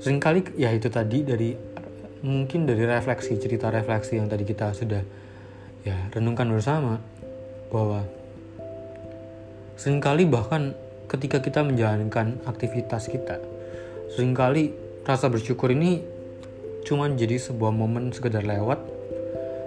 sering 0.00 0.16
kali 0.16 0.40
ya 0.56 0.72
itu 0.72 0.88
tadi 0.88 1.20
dari 1.20 1.52
mungkin 2.24 2.64
dari 2.64 2.84
refleksi 2.86 3.36
cerita 3.36 3.68
refleksi 3.68 4.16
yang 4.16 4.30
tadi 4.30 4.44
kita 4.48 4.72
sudah 4.72 5.02
ya 5.84 5.96
renungkan 6.14 6.48
bersama 6.48 7.02
bahwa 7.68 8.06
sering 9.76 10.00
kali 10.00 10.24
bahkan 10.24 10.72
ketika 11.06 11.44
kita 11.44 11.60
menjalankan 11.60 12.40
aktivitas 12.48 13.12
kita 13.12 13.36
sering 14.14 14.32
kali 14.32 14.72
rasa 15.04 15.28
bersyukur 15.28 15.70
ini 15.70 16.02
cuma 16.86 17.10
jadi 17.10 17.36
sebuah 17.36 17.74
momen 17.74 18.14
sekedar 18.14 18.46
lewat 18.46 18.78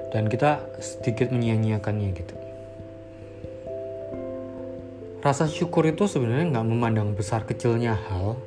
dan 0.09 0.25
kita 0.25 0.63
sedikit 0.81 1.29
menyia-nyiakannya 1.29 2.09
gitu. 2.17 2.35
Rasa 5.19 5.51
syukur 5.51 5.83
itu 5.83 6.07
sebenarnya 6.07 6.47
nggak 6.55 6.65
memandang 6.65 7.11
besar 7.11 7.43
kecilnya 7.43 7.99
hal. 8.07 8.39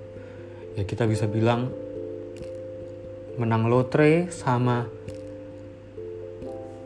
Ya 0.73 0.88
kita 0.88 1.04
bisa 1.04 1.28
bilang 1.28 1.68
menang 3.41 3.69
lotre 3.69 4.29
sama 4.29 4.89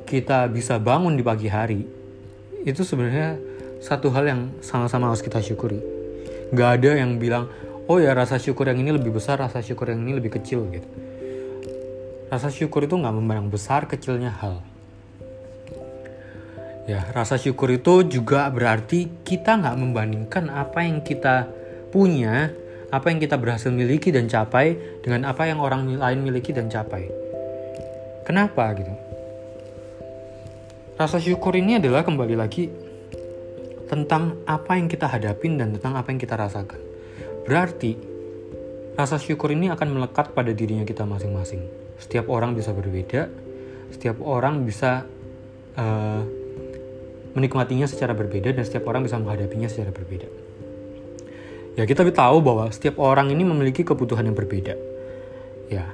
kita 0.06 0.46
bisa 0.46 0.78
bangun 0.78 1.18
di 1.18 1.22
pagi 1.26 1.50
hari 1.50 1.82
itu 2.62 2.82
sebenarnya 2.82 3.38
satu 3.82 4.10
hal 4.10 4.24
yang 4.26 4.40
sama-sama 4.62 5.10
harus 5.10 5.22
kita 5.22 5.38
syukuri. 5.38 5.78
Nggak 6.50 6.70
ada 6.82 6.90
yang 6.98 7.18
bilang 7.18 7.50
oh 7.86 8.02
ya 8.02 8.14
rasa 8.14 8.38
syukur 8.38 8.66
yang 8.66 8.82
ini 8.82 8.90
lebih 8.94 9.14
besar 9.14 9.38
rasa 9.38 9.62
syukur 9.62 9.90
yang 9.90 10.02
ini 10.02 10.18
lebih 10.18 10.34
kecil 10.38 10.66
gitu. 10.74 10.88
Rasa 12.26 12.50
syukur 12.50 12.86
itu 12.86 12.98
nggak 12.98 13.14
memandang 13.14 13.50
besar 13.50 13.86
kecilnya 13.86 14.34
hal. 14.34 14.58
Ya, 16.86 17.02
rasa 17.10 17.34
syukur 17.34 17.74
itu 17.74 18.06
juga 18.06 18.46
berarti 18.46 19.10
kita 19.26 19.58
nggak 19.58 19.74
membandingkan 19.74 20.54
apa 20.54 20.86
yang 20.86 21.02
kita 21.02 21.50
punya, 21.90 22.54
apa 22.94 23.10
yang 23.10 23.18
kita 23.18 23.34
berhasil 23.34 23.70
miliki 23.72 24.14
dan 24.14 24.30
capai 24.30 24.78
dengan 25.02 25.26
apa 25.26 25.46
yang 25.50 25.58
orang 25.58 25.98
lain 25.98 26.20
miliki 26.22 26.54
dan 26.54 26.70
capai. 26.70 27.10
Kenapa 28.22 28.70
gitu? 28.78 28.94
Rasa 30.96 31.20
syukur 31.20 31.52
ini 31.58 31.76
adalah 31.76 32.06
kembali 32.06 32.34
lagi 32.38 32.70
tentang 33.86 34.42
apa 34.48 34.74
yang 34.78 34.90
kita 34.90 35.06
hadapin 35.06 35.58
dan 35.58 35.74
tentang 35.76 35.94
apa 35.94 36.10
yang 36.10 36.18
kita 36.18 36.34
rasakan. 36.34 36.80
Berarti 37.46 37.94
rasa 38.98 39.20
syukur 39.20 39.54
ini 39.54 39.70
akan 39.70 39.98
melekat 39.98 40.34
pada 40.34 40.50
dirinya 40.50 40.82
kita 40.82 41.06
masing-masing. 41.06 41.62
Setiap 42.00 42.26
orang 42.32 42.56
bisa 42.56 42.74
berbeda, 42.74 43.30
setiap 43.94 44.18
orang 44.24 44.66
bisa 44.66 45.06
uh, 45.78 46.22
menikmatinya 47.36 47.86
secara 47.86 48.16
berbeda 48.16 48.56
dan 48.56 48.64
setiap 48.64 48.88
orang 48.88 49.04
bisa 49.04 49.20
menghadapinya 49.20 49.68
secara 49.68 49.92
berbeda. 49.92 50.45
Ya 51.76 51.84
kita 51.84 52.02
tahu 52.08 52.40
bahwa 52.40 52.72
setiap 52.72 52.96
orang 52.96 53.28
ini 53.28 53.44
memiliki 53.44 53.84
kebutuhan 53.84 54.24
yang 54.24 54.36
berbeda. 54.36 54.74
Ya, 55.68 55.92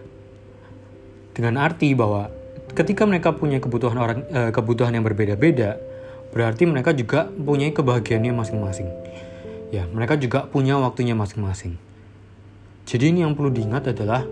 dengan 1.34 1.58
arti 1.58 1.92
bahwa 1.98 2.30
ketika 2.72 3.02
mereka 3.02 3.34
punya 3.34 3.58
kebutuhan 3.58 3.98
orang 3.98 4.18
eh, 4.30 4.50
kebutuhan 4.54 4.94
yang 4.94 5.02
berbeda-beda, 5.02 5.82
berarti 6.30 6.64
mereka 6.70 6.94
juga 6.94 7.26
punya 7.28 7.68
kebahagiaannya 7.74 8.32
masing-masing. 8.32 8.88
Ya, 9.74 9.88
mereka 9.90 10.14
juga 10.20 10.46
punya 10.46 10.78
waktunya 10.78 11.18
masing-masing. 11.18 11.80
Jadi 12.86 13.04
ini 13.10 13.26
yang 13.26 13.34
perlu 13.34 13.50
diingat 13.50 13.90
adalah 13.90 14.22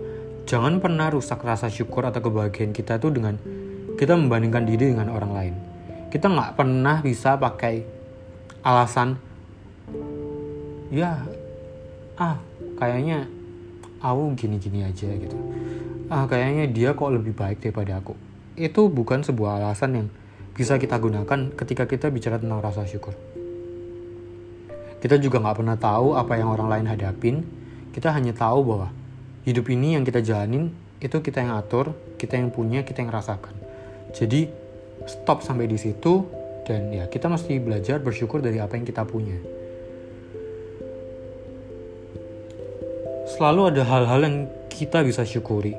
jangan 0.45 0.79
pernah 0.79 1.11
rusak 1.11 1.41
rasa 1.43 1.67
syukur 1.67 2.07
atau 2.07 2.23
kebahagiaan 2.23 2.71
kita 2.71 2.97
itu 3.01 3.09
dengan 3.11 3.35
kita 3.97 4.17
membandingkan 4.17 4.65
diri 4.65 4.93
dengan 4.93 5.13
orang 5.13 5.31
lain 5.33 5.55
kita 6.11 6.27
nggak 6.27 6.59
pernah 6.59 6.99
bisa 6.99 7.39
pakai 7.39 7.87
alasan 8.67 9.15
ya 10.91 11.23
ah 12.21 12.37
kayaknya 12.77 13.25
aku 13.97 14.37
gini-gini 14.37 14.85
aja 14.85 15.09
gitu. 15.09 15.33
Ah 16.05 16.29
kayaknya 16.29 16.69
dia 16.69 16.89
kok 16.93 17.09
lebih 17.09 17.33
baik 17.33 17.65
daripada 17.65 17.97
aku. 17.97 18.13
Itu 18.53 18.93
bukan 18.93 19.25
sebuah 19.25 19.57
alasan 19.57 19.97
yang 19.97 20.07
bisa 20.53 20.77
kita 20.77 21.01
gunakan 21.01 21.49
ketika 21.57 21.89
kita 21.89 22.13
bicara 22.13 22.37
tentang 22.37 22.61
rasa 22.61 22.85
syukur. 22.85 23.17
Kita 25.01 25.17
juga 25.17 25.41
nggak 25.41 25.57
pernah 25.57 25.77
tahu 25.81 26.13
apa 26.13 26.37
yang 26.37 26.53
orang 26.53 26.69
lain 26.69 26.85
hadapin. 26.85 27.41
Kita 27.89 28.13
hanya 28.13 28.37
tahu 28.37 28.61
bahwa 28.61 28.93
hidup 29.41 29.65
ini 29.73 29.97
yang 29.97 30.05
kita 30.05 30.21
jalanin 30.21 30.69
itu 31.01 31.17
kita 31.17 31.41
yang 31.41 31.57
atur 31.57 31.97
kita 32.21 32.37
yang 32.37 32.53
punya 32.53 32.85
kita 32.85 33.01
yang 33.01 33.09
rasakan. 33.09 33.57
Jadi 34.13 34.45
stop 35.09 35.41
sampai 35.41 35.65
di 35.65 35.81
situ 35.81 36.29
dan 36.69 36.93
ya 36.93 37.09
kita 37.09 37.25
mesti 37.25 37.57
belajar 37.57 37.97
bersyukur 37.97 38.45
dari 38.45 38.61
apa 38.61 38.77
yang 38.77 38.85
kita 38.85 39.01
punya. 39.09 39.60
Selalu 43.41 43.73
ada 43.73 43.81
hal-hal 43.89 44.21
yang 44.21 44.37
kita 44.69 45.01
bisa 45.01 45.25
syukuri. 45.25 45.73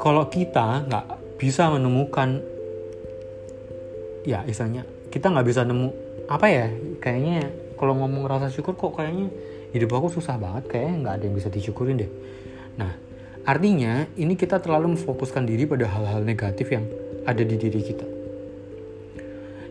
Kalau 0.00 0.24
kita 0.32 0.88
nggak 0.88 1.36
bisa 1.36 1.68
menemukan, 1.68 2.40
ya 4.24 4.40
istilahnya 4.48 4.88
kita 5.12 5.28
nggak 5.28 5.44
bisa 5.44 5.68
nemu 5.68 5.92
apa 6.24 6.48
ya 6.48 6.72
kayaknya 7.04 7.52
kalau 7.76 8.00
ngomong 8.00 8.24
rasa 8.24 8.48
syukur 8.48 8.72
kok 8.72 8.96
kayaknya 8.96 9.28
hidup 9.76 10.00
aku 10.00 10.16
susah 10.16 10.40
banget 10.40 10.64
kayaknya 10.72 10.96
nggak 11.04 11.14
ada 11.20 11.24
yang 11.28 11.36
bisa 11.36 11.52
disyukurin 11.52 12.00
deh. 12.00 12.08
Nah 12.80 12.96
artinya 13.44 14.08
ini 14.16 14.32
kita 14.32 14.64
terlalu 14.64 14.96
memfokuskan 14.96 15.44
diri 15.44 15.68
pada 15.68 15.92
hal-hal 15.92 16.24
negatif 16.24 16.72
yang 16.72 16.88
ada 17.28 17.44
di 17.44 17.60
diri 17.60 17.84
kita. 17.84 18.06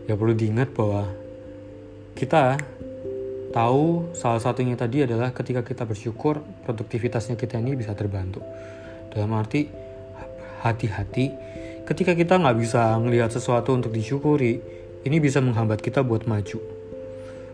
Ya 0.06 0.14
perlu 0.14 0.38
diingat 0.38 0.70
bahwa 0.70 1.10
kita 2.14 2.62
tahu 3.54 4.10
salah 4.18 4.42
satunya 4.42 4.74
tadi 4.74 5.06
adalah 5.06 5.30
ketika 5.30 5.62
kita 5.62 5.86
bersyukur 5.86 6.42
produktivitasnya 6.66 7.38
kita 7.38 7.62
ini 7.62 7.78
bisa 7.78 7.94
terbantu 7.94 8.42
dalam 9.14 9.30
arti 9.38 9.70
hati-hati 10.66 11.30
ketika 11.86 12.18
kita 12.18 12.42
nggak 12.42 12.58
bisa 12.58 12.98
melihat 12.98 13.30
sesuatu 13.30 13.70
untuk 13.70 13.94
disyukuri 13.94 14.58
ini 15.06 15.16
bisa 15.22 15.38
menghambat 15.38 15.78
kita 15.78 16.02
buat 16.02 16.26
maju 16.26 16.58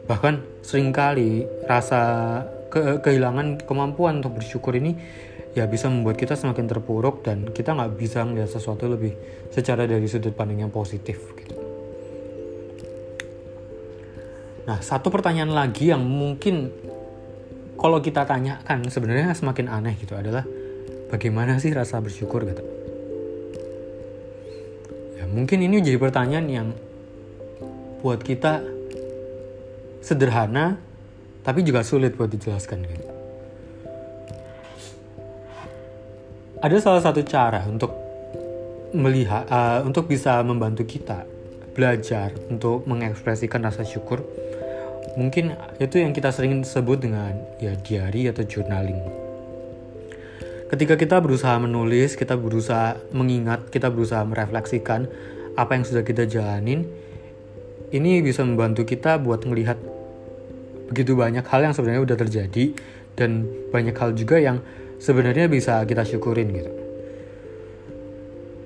bahkan 0.08 0.40
sering 0.64 0.88
kali 0.96 1.44
rasa 1.68 2.00
ke 2.72 3.04
kehilangan 3.04 3.60
kemampuan 3.68 4.24
untuk 4.24 4.40
bersyukur 4.40 4.72
ini 4.80 4.96
ya 5.52 5.66
bisa 5.68 5.90
membuat 5.92 6.16
kita 6.16 6.38
semakin 6.38 6.64
terpuruk 6.64 7.26
dan 7.26 7.50
kita 7.50 7.76
nggak 7.76 7.92
bisa 7.98 8.24
melihat 8.24 8.48
sesuatu 8.48 8.88
lebih 8.88 9.12
secara 9.52 9.84
dari 9.84 10.06
sudut 10.06 10.32
pandang 10.32 10.64
yang 10.64 10.72
positif 10.72 11.18
gitu. 11.34 11.59
Nah, 14.70 14.78
satu 14.78 15.10
pertanyaan 15.10 15.50
lagi 15.50 15.90
yang 15.90 16.06
mungkin 16.06 16.70
kalau 17.74 17.98
kita 17.98 18.22
tanyakan 18.22 18.86
sebenarnya 18.86 19.34
semakin 19.34 19.66
aneh 19.66 19.98
gitu 19.98 20.14
adalah 20.14 20.46
bagaimana 21.10 21.58
sih 21.58 21.74
rasa 21.74 21.98
bersyukur 21.98 22.46
gitu. 22.46 22.62
Ya, 25.18 25.26
mungkin 25.26 25.58
ini 25.66 25.82
jadi 25.82 25.98
pertanyaan 25.98 26.46
yang 26.46 26.68
buat 27.98 28.22
kita 28.22 28.62
sederhana 30.06 30.78
tapi 31.42 31.66
juga 31.66 31.82
sulit 31.82 32.14
buat 32.14 32.30
dijelaskan 32.30 32.78
gitu. 32.86 33.06
Ada 36.62 36.78
salah 36.78 37.02
satu 37.02 37.26
cara 37.26 37.66
untuk 37.66 37.90
melihat 38.94 39.50
uh, 39.50 39.82
untuk 39.82 40.06
bisa 40.06 40.38
membantu 40.46 40.86
kita 40.86 41.26
belajar 41.74 42.30
untuk 42.46 42.86
mengekspresikan 42.86 43.66
rasa 43.66 43.82
syukur 43.82 44.22
Mungkin 45.18 45.58
itu 45.82 45.98
yang 45.98 46.14
kita 46.14 46.30
sering 46.30 46.62
sebut 46.62 47.02
dengan 47.02 47.34
ya 47.58 47.74
diary 47.74 48.30
atau 48.30 48.46
journaling. 48.46 49.00
Ketika 50.70 50.94
kita 50.94 51.18
berusaha 51.18 51.58
menulis, 51.58 52.14
kita 52.14 52.38
berusaha 52.38 52.94
mengingat, 53.10 53.74
kita 53.74 53.90
berusaha 53.90 54.22
merefleksikan 54.22 55.10
apa 55.58 55.74
yang 55.74 55.82
sudah 55.82 56.06
kita 56.06 56.30
jalanin, 56.30 56.86
ini 57.90 58.22
bisa 58.22 58.46
membantu 58.46 58.86
kita 58.86 59.18
buat 59.18 59.42
melihat 59.50 59.82
begitu 60.86 61.18
banyak 61.18 61.42
hal 61.42 61.66
yang 61.66 61.74
sebenarnya 61.74 62.02
udah 62.06 62.18
terjadi 62.18 62.64
dan 63.18 63.50
banyak 63.74 63.94
hal 63.98 64.14
juga 64.14 64.38
yang 64.38 64.62
sebenarnya 65.02 65.50
bisa 65.50 65.82
kita 65.86 66.06
syukurin 66.06 66.54
gitu. 66.54 66.70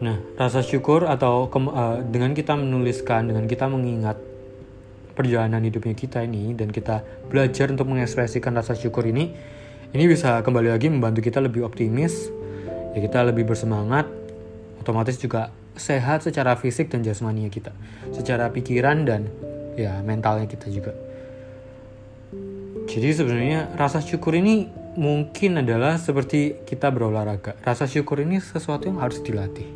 Nah, 0.04 0.20
rasa 0.36 0.60
syukur 0.60 1.08
atau 1.08 1.48
uh, 1.48 2.04
dengan 2.04 2.36
kita 2.36 2.52
menuliskan, 2.52 3.32
dengan 3.32 3.48
kita 3.48 3.64
mengingat 3.70 4.20
perjalanan 5.14 5.62
hidupnya 5.62 5.94
kita 5.94 6.26
ini 6.26 6.52
dan 6.58 6.74
kita 6.74 7.06
belajar 7.30 7.70
untuk 7.70 7.88
mengekspresikan 7.88 8.52
rasa 8.54 8.74
syukur 8.74 9.06
ini 9.06 9.30
ini 9.94 10.04
bisa 10.10 10.42
kembali 10.42 10.74
lagi 10.74 10.90
membantu 10.90 11.22
kita 11.22 11.38
lebih 11.38 11.62
optimis 11.62 12.28
ya 12.92 12.98
kita 12.98 13.22
lebih 13.30 13.46
bersemangat 13.46 14.10
otomatis 14.82 15.16
juga 15.16 15.54
sehat 15.74 16.22
secara 16.22 16.54
fisik 16.54 16.90
dan 16.90 17.02
jasmani 17.02 17.50
kita 17.50 17.74
secara 18.14 18.50
pikiran 18.50 19.06
dan 19.06 19.30
ya 19.74 19.98
mentalnya 20.02 20.46
kita 20.46 20.70
juga. 20.70 20.94
Jadi 22.84 23.08
sebenarnya 23.10 23.74
rasa 23.74 23.98
syukur 23.98 24.38
ini 24.38 24.70
mungkin 24.94 25.58
adalah 25.58 25.98
seperti 25.98 26.62
kita 26.62 26.94
berolahraga. 26.94 27.58
Rasa 27.64 27.90
syukur 27.90 28.22
ini 28.22 28.38
sesuatu 28.38 28.86
yang 28.86 29.02
harus 29.02 29.18
dilatih. 29.18 29.66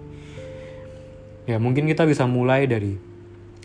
Ya 1.48 1.56
mungkin 1.58 1.88
kita 1.88 2.04
bisa 2.04 2.28
mulai 2.28 2.68
dari 2.68 3.00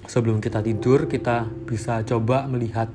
sebelum 0.07 0.43
kita 0.43 0.59
tidur 0.59 1.07
kita 1.07 1.47
bisa 1.67 2.03
coba 2.03 2.45
melihat 2.49 2.91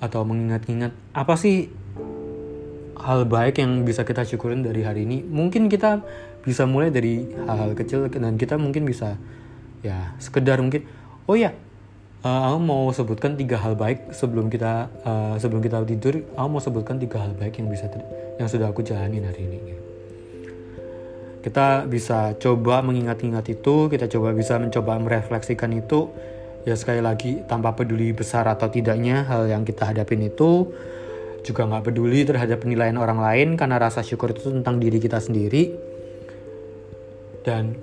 atau 0.00 0.24
mengingat-ingat 0.24 0.96
apa 1.12 1.34
sih 1.36 1.68
hal 3.00 3.24
baik 3.28 3.60
yang 3.60 3.84
bisa 3.84 4.04
kita 4.04 4.24
syukurin 4.24 4.64
dari 4.64 4.84
hari 4.84 5.04
ini. 5.08 5.24
Mungkin 5.24 5.68
kita 5.72 6.04
bisa 6.40 6.64
mulai 6.64 6.88
dari 6.88 7.28
hal-hal 7.48 7.76
kecil 7.76 8.08
dan 8.08 8.40
kita 8.40 8.56
mungkin 8.56 8.88
bisa 8.88 9.20
ya 9.84 10.12
sekedar 10.20 10.60
mungkin 10.60 10.84
oh 11.24 11.36
ya 11.36 11.52
uh, 12.24 12.42
aku 12.52 12.58
mau 12.60 12.84
sebutkan 12.92 13.36
tiga 13.36 13.60
hal 13.60 13.76
baik 13.76 14.12
sebelum 14.12 14.48
kita 14.48 14.88
uh, 15.04 15.34
sebelum 15.36 15.60
kita 15.60 15.84
tidur. 15.84 16.24
Aku 16.36 16.48
mau 16.48 16.62
sebutkan 16.62 16.96
tiga 16.96 17.20
hal 17.20 17.36
baik 17.36 17.60
yang 17.60 17.68
bisa 17.68 17.88
yang 18.40 18.48
sudah 18.48 18.72
aku 18.72 18.80
jalanin 18.80 19.24
hari 19.24 19.44
ini 19.44 19.58
gitu 19.68 19.89
kita 21.40 21.88
bisa 21.88 22.36
coba 22.36 22.84
mengingat-ingat 22.84 23.44
itu 23.48 23.88
kita 23.88 24.12
coba 24.12 24.36
bisa 24.36 24.60
mencoba 24.60 25.00
merefleksikan 25.00 25.72
itu. 25.72 26.12
Ya 26.68 26.76
sekali 26.76 27.00
lagi 27.00 27.40
tanpa 27.48 27.72
peduli 27.72 28.12
besar 28.12 28.44
atau 28.44 28.68
tidaknya 28.68 29.24
hal 29.24 29.48
yang 29.48 29.64
kita 29.64 29.88
hadapin 29.88 30.20
itu 30.20 30.68
juga 31.40 31.64
nggak 31.64 31.88
peduli 31.88 32.28
terhadap 32.28 32.60
penilaian 32.60 33.00
orang 33.00 33.16
lain 33.16 33.56
karena 33.56 33.80
rasa 33.80 34.04
syukur 34.04 34.36
itu 34.36 34.52
tentang 34.52 34.76
diri 34.76 35.00
kita 35.00 35.16
sendiri. 35.16 35.72
Dan 37.40 37.80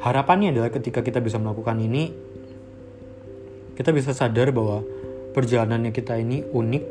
harapannya 0.00 0.56
adalah 0.56 0.72
ketika 0.72 1.04
kita 1.04 1.20
bisa 1.20 1.36
melakukan 1.36 1.76
ini 1.76 2.08
kita 3.76 3.96
bisa 3.96 4.16
sadar 4.16 4.52
bahwa 4.56 4.80
perjalanannya 5.36 5.92
kita 5.92 6.16
ini 6.16 6.40
unik. 6.44 6.84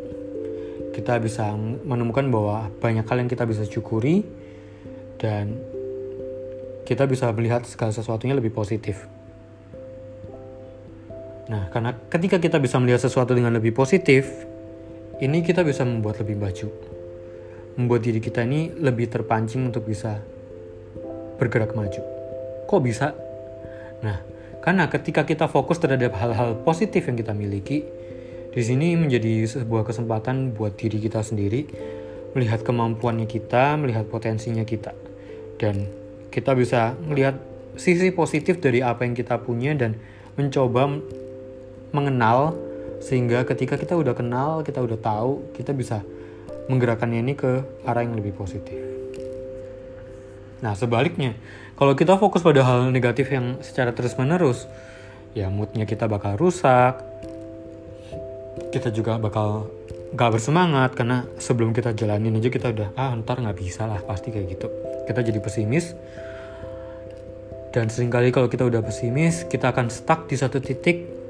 Kita 0.93 1.17
bisa 1.17 1.54
menemukan 1.86 2.30
bahwa 2.30 2.69
banyak 2.78 3.06
hal 3.06 3.17
yang 3.25 3.30
kita 3.30 3.45
bisa 3.49 3.65
syukuri 3.65 4.25
dan 5.21 5.58
kita 6.89 7.06
bisa 7.06 7.30
melihat 7.30 7.62
segala 7.69 7.93
sesuatunya 7.93 8.34
lebih 8.34 8.49
positif. 8.49 9.06
Nah, 11.45 11.69
karena 11.69 11.93
ketika 12.10 12.41
kita 12.41 12.58
bisa 12.58 12.82
melihat 12.82 13.06
sesuatu 13.06 13.38
dengan 13.38 13.54
lebih 13.54 13.78
positif, 13.78 14.25
ini 15.21 15.45
kita 15.45 15.62
bisa 15.62 15.86
membuat 15.86 16.17
lebih 16.25 16.41
maju. 16.41 16.67
Membuat 17.78 18.02
diri 18.02 18.17
kita 18.17 18.41
ini 18.41 18.73
lebih 18.73 19.06
terpancing 19.06 19.69
untuk 19.69 19.86
bisa 19.86 20.17
bergerak 21.38 21.78
maju. 21.78 22.02
Kok 22.65 22.82
bisa? 22.82 23.13
Nah, 24.02 24.25
karena 24.65 24.89
ketika 24.89 25.30
kita 25.30 25.45
fokus 25.45 25.78
terhadap 25.78 26.17
hal-hal 26.17 26.58
positif 26.65 27.06
yang 27.06 27.21
kita 27.21 27.38
miliki, 27.38 27.86
di 28.49 28.62
sini 28.65 28.97
menjadi 28.97 29.45
sebuah 29.45 29.86
kesempatan 29.86 30.58
buat 30.58 30.73
diri 30.73 30.97
kita 30.97 31.21
sendiri 31.21 31.69
melihat 32.34 32.65
kemampuannya 32.65 33.30
kita, 33.30 33.78
melihat 33.78 34.10
potensinya 34.10 34.65
kita. 34.65 34.93
Dan 35.58 36.08
kita 36.39 36.56
bisa 36.56 36.95
melihat 37.04 37.36
sisi 37.75 38.15
positif 38.15 38.63
dari 38.63 38.80
apa 38.80 39.04
yang 39.04 39.12
kita 39.12 39.36
punya 39.43 39.75
dan 39.75 39.99
mencoba 40.39 40.88
mengenal 41.91 42.56
sehingga 43.04 43.43
ketika 43.43 43.75
kita 43.75 43.99
udah 43.99 44.15
kenal, 44.15 44.63
kita 44.63 44.80
udah 44.80 44.95
tahu, 44.99 45.52
kita 45.56 45.75
bisa 45.75 46.04
menggerakkannya 46.71 47.19
ini 47.19 47.34
ke 47.36 47.84
arah 47.84 48.04
yang 48.08 48.15
lebih 48.15 48.36
positif. 48.36 48.80
Nah, 50.60 50.75
sebaliknya, 50.75 51.36
kalau 51.80 51.95
kita 51.95 52.19
fokus 52.19 52.43
pada 52.43 52.63
hal 52.63 52.91
negatif 52.91 53.32
yang 53.32 53.60
secara 53.63 53.95
terus-menerus, 53.95 54.67
ya 55.32 55.47
moodnya 55.47 55.88
kita 55.88 56.08
bakal 56.12 56.36
rusak, 56.36 56.99
kita 58.75 58.91
juga 58.91 59.15
bakal 59.15 59.71
gak 60.13 60.36
bersemangat 60.36 60.97
karena 60.97 61.23
sebelum 61.39 61.71
kita 61.71 61.93
jalanin 61.93 62.36
aja 62.38 62.49
kita 62.49 62.73
udah 62.73 62.89
ah 62.97 63.13
ntar 63.21 63.38
nggak 63.45 63.62
bisa 63.62 63.86
lah 63.86 64.02
pasti 64.02 64.34
kayak 64.34 64.58
gitu 64.58 64.67
kita 65.06 65.21
jadi 65.21 65.38
pesimis 65.38 65.93
dan 67.69 67.86
sering 67.93 68.10
kali 68.10 68.34
kalau 68.34 68.49
kita 68.49 68.65
udah 68.65 68.82
pesimis 68.82 69.45
kita 69.45 69.69
akan 69.69 69.93
stuck 69.93 70.25
di 70.25 70.36
satu 70.38 70.58
titik. 70.58 71.21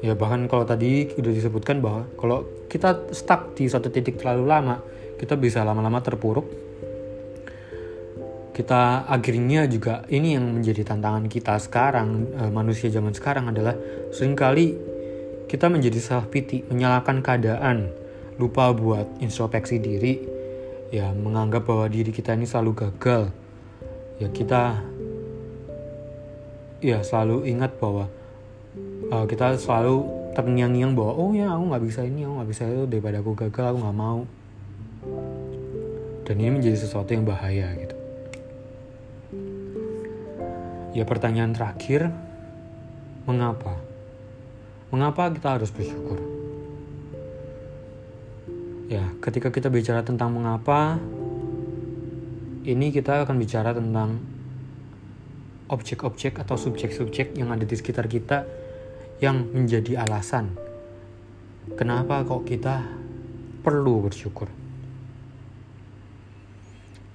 Ya 0.00 0.16
bahkan 0.16 0.48
kalau 0.48 0.64
tadi 0.64 1.12
udah 1.12 1.32
disebutkan 1.32 1.84
bahwa 1.84 2.08
kalau 2.16 2.48
kita 2.72 3.12
stuck 3.12 3.52
di 3.52 3.68
satu 3.68 3.92
titik 3.92 4.16
terlalu 4.16 4.48
lama 4.48 4.76
kita 5.20 5.36
bisa 5.36 5.64
lama-lama 5.64 6.00
terpuruk. 6.00 6.48
Kita 8.56 9.08
akhirnya 9.08 9.64
juga 9.68 10.04
ini 10.12 10.36
yang 10.36 10.52
menjadi 10.52 10.84
tantangan 10.84 11.28
kita 11.32 11.56
sekarang 11.56 12.28
e, 12.36 12.42
manusia 12.52 12.92
zaman 12.92 13.16
sekarang 13.16 13.48
adalah 13.48 13.72
sering 14.12 14.36
kali 14.36 14.76
kita 15.48 15.72
menjadi 15.72 15.96
self 15.96 16.28
pity 16.28 16.68
menyalahkan 16.68 17.24
keadaan 17.24 17.88
lupa 18.36 18.72
buat 18.76 19.20
introspeksi 19.20 19.80
diri 19.80 20.20
ya 20.92 21.08
menganggap 21.12 21.64
bahwa 21.64 21.88
diri 21.88 22.12
kita 22.12 22.36
ini 22.36 22.44
selalu 22.44 22.72
gagal. 22.88 23.32
Ya 24.20 24.28
kita 24.28 24.89
ya 26.80 27.04
selalu 27.04 27.44
ingat 27.48 27.76
bahwa 27.76 28.08
uh, 29.12 29.24
kita 29.28 29.56
selalu 29.60 30.08
terngiang-ngiang 30.32 30.96
bahwa 30.96 31.12
oh 31.16 31.30
ya 31.36 31.52
aku 31.52 31.64
nggak 31.68 31.84
bisa 31.84 32.00
ini 32.08 32.24
aku 32.24 32.34
nggak 32.40 32.50
bisa 32.50 32.62
itu 32.68 32.84
daripada 32.88 33.20
aku 33.20 33.32
gagal 33.36 33.66
aku 33.72 33.78
nggak 33.84 33.98
mau. 33.98 34.20
Dan 36.24 36.34
ini 36.40 36.50
menjadi 36.56 36.78
sesuatu 36.78 37.10
yang 37.12 37.26
bahaya 37.26 37.68
gitu. 37.74 37.96
Ya 40.94 41.06
pertanyaan 41.06 41.54
terakhir 41.54 42.10
mengapa? 43.26 43.78
Mengapa 44.90 45.30
kita 45.30 45.58
harus 45.58 45.70
bersyukur? 45.70 46.18
Ya, 48.90 49.06
ketika 49.22 49.54
kita 49.54 49.70
bicara 49.70 50.02
tentang 50.02 50.34
mengapa, 50.34 50.98
ini 52.66 52.90
kita 52.90 53.22
akan 53.22 53.38
bicara 53.38 53.70
tentang 53.70 54.18
objek-objek 55.70 56.42
atau 56.42 56.58
subjek-subjek 56.58 57.38
yang 57.38 57.54
ada 57.54 57.62
di 57.62 57.76
sekitar 57.78 58.10
kita 58.10 58.44
yang 59.22 59.46
menjadi 59.54 60.02
alasan 60.02 60.52
kenapa 61.78 62.26
kok 62.26 62.42
kita 62.48 62.82
perlu 63.60 64.08
bersyukur. 64.08 64.48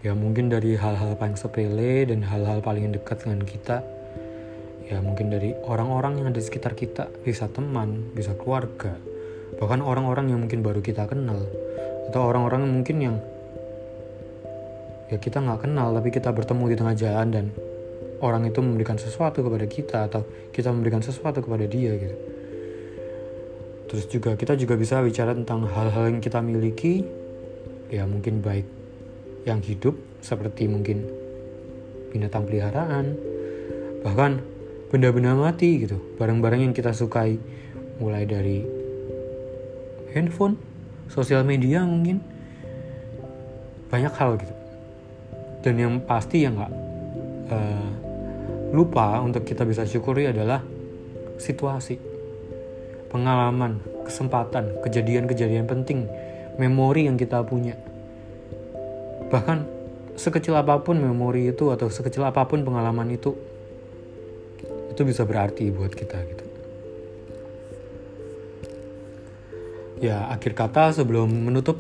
Ya 0.06 0.14
mungkin 0.14 0.54
dari 0.54 0.78
hal-hal 0.78 1.18
paling 1.18 1.34
sepele 1.34 2.06
dan 2.06 2.22
hal-hal 2.22 2.62
paling 2.62 2.94
dekat 2.94 3.26
dengan 3.26 3.42
kita 3.42 3.82
ya 4.86 5.02
mungkin 5.02 5.34
dari 5.34 5.58
orang-orang 5.66 6.22
yang 6.22 6.30
ada 6.30 6.38
di 6.38 6.46
sekitar 6.46 6.78
kita 6.78 7.10
bisa 7.26 7.50
teman 7.50 8.14
bisa 8.14 8.38
keluarga 8.38 8.94
bahkan 9.58 9.82
orang-orang 9.82 10.30
yang 10.30 10.46
mungkin 10.46 10.62
baru 10.62 10.86
kita 10.86 11.10
kenal 11.10 11.42
atau 12.14 12.22
orang-orang 12.22 12.70
yang 12.70 12.74
mungkin 12.78 12.98
yang 13.02 13.16
ya 15.10 15.18
kita 15.18 15.42
nggak 15.42 15.66
kenal 15.66 15.90
tapi 15.90 16.14
kita 16.14 16.30
bertemu 16.30 16.64
di 16.70 16.76
tengah 16.78 16.96
jalan 17.02 17.28
dan 17.34 17.46
orang 18.26 18.50
itu 18.50 18.58
memberikan 18.66 18.98
sesuatu 18.98 19.46
kepada 19.46 19.70
kita 19.70 20.10
atau 20.10 20.26
kita 20.50 20.74
memberikan 20.74 21.06
sesuatu 21.06 21.46
kepada 21.46 21.70
dia 21.70 21.94
gitu. 21.94 22.18
Terus 23.86 24.06
juga 24.10 24.34
kita 24.34 24.58
juga 24.58 24.74
bisa 24.74 24.98
bicara 25.06 25.38
tentang 25.38 25.70
hal-hal 25.70 26.10
yang 26.10 26.20
kita 26.20 26.42
miliki. 26.42 27.06
Ya 27.94 28.10
mungkin 28.10 28.42
baik 28.42 28.66
yang 29.46 29.62
hidup 29.62 29.94
seperti 30.26 30.66
mungkin 30.66 31.06
binatang 32.10 32.50
peliharaan, 32.50 33.14
bahkan 34.02 34.42
benda-benda 34.90 35.38
mati 35.38 35.86
gitu, 35.86 36.02
barang-barang 36.18 36.66
yang 36.66 36.74
kita 36.74 36.98
sukai, 36.98 37.38
mulai 38.02 38.26
dari 38.26 38.66
handphone, 40.18 40.58
sosial 41.14 41.46
media 41.46 41.86
mungkin, 41.86 42.24
banyak 43.94 44.14
hal 44.18 44.42
gitu. 44.42 44.56
Dan 45.62 45.78
yang 45.78 45.94
pasti 46.02 46.42
yang 46.42 46.58
nggak 46.58 46.74
uh, 47.54 48.05
lupa 48.74 49.22
untuk 49.22 49.46
kita 49.46 49.68
bisa 49.68 49.86
syukuri 49.86 50.30
adalah 50.30 50.64
situasi, 51.38 52.00
pengalaman, 53.12 53.84
kesempatan, 54.08 54.80
kejadian-kejadian 54.82 55.68
penting, 55.68 56.08
memori 56.58 57.06
yang 57.06 57.20
kita 57.20 57.44
punya. 57.44 57.76
Bahkan 59.30 59.68
sekecil 60.16 60.56
apa 60.56 60.80
pun 60.80 60.96
memori 60.96 61.52
itu 61.52 61.70
atau 61.70 61.92
sekecil 61.92 62.24
apa 62.24 62.48
pun 62.48 62.64
pengalaman 62.64 63.12
itu 63.12 63.36
itu 64.96 65.02
bisa 65.04 65.28
berarti 65.28 65.68
buat 65.76 65.92
kita 65.92 66.18
gitu. 66.24 66.46
Ya 70.00 70.32
akhir 70.32 70.56
kata 70.56 70.96
sebelum 70.96 71.28
menutup 71.28 71.80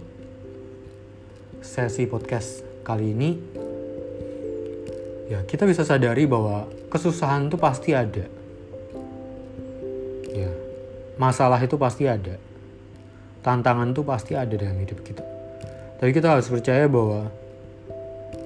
sesi 1.64 2.08
podcast 2.08 2.64
kali 2.84 3.16
ini 3.16 3.40
ya 5.26 5.42
kita 5.46 5.66
bisa 5.66 5.82
sadari 5.82 6.30
bahwa 6.30 6.70
kesusahan 6.90 7.50
itu 7.50 7.58
pasti 7.58 7.98
ada 7.98 8.26
ya 10.30 10.52
masalah 11.18 11.58
itu 11.62 11.78
pasti 11.80 12.06
ada 12.06 12.38
tantangan 13.42 13.94
itu 13.94 14.02
pasti 14.06 14.38
ada 14.38 14.54
dalam 14.54 14.78
hidup 14.78 15.02
kita 15.02 15.26
tapi 15.98 16.12
kita 16.12 16.38
harus 16.38 16.46
percaya 16.52 16.86
bahwa 16.92 17.32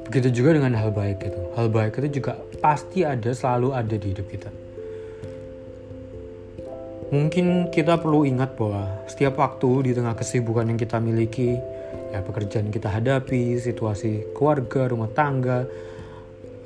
begitu 0.10 0.42
juga 0.42 0.58
dengan 0.58 0.74
hal 0.74 0.90
baik 0.90 1.22
itu. 1.22 1.42
Hal 1.54 1.70
baik 1.70 2.02
itu 2.02 2.22
juga 2.22 2.34
pasti 2.58 3.06
ada, 3.06 3.30
selalu 3.30 3.78
ada 3.78 3.94
di 3.94 4.08
hidup 4.10 4.26
kita. 4.26 4.50
Mungkin 7.14 7.70
kita 7.70 8.02
perlu 8.02 8.26
ingat 8.26 8.58
bahwa 8.58 9.06
setiap 9.06 9.38
waktu 9.38 9.90
di 9.90 9.92
tengah 9.94 10.18
kesibukan 10.18 10.66
yang 10.66 10.78
kita 10.82 10.98
miliki, 10.98 11.58
ya 12.10 12.26
pekerjaan 12.26 12.74
kita 12.74 12.90
hadapi, 12.90 13.58
situasi 13.62 14.34
keluarga, 14.34 14.90
rumah 14.90 15.10
tangga, 15.14 15.66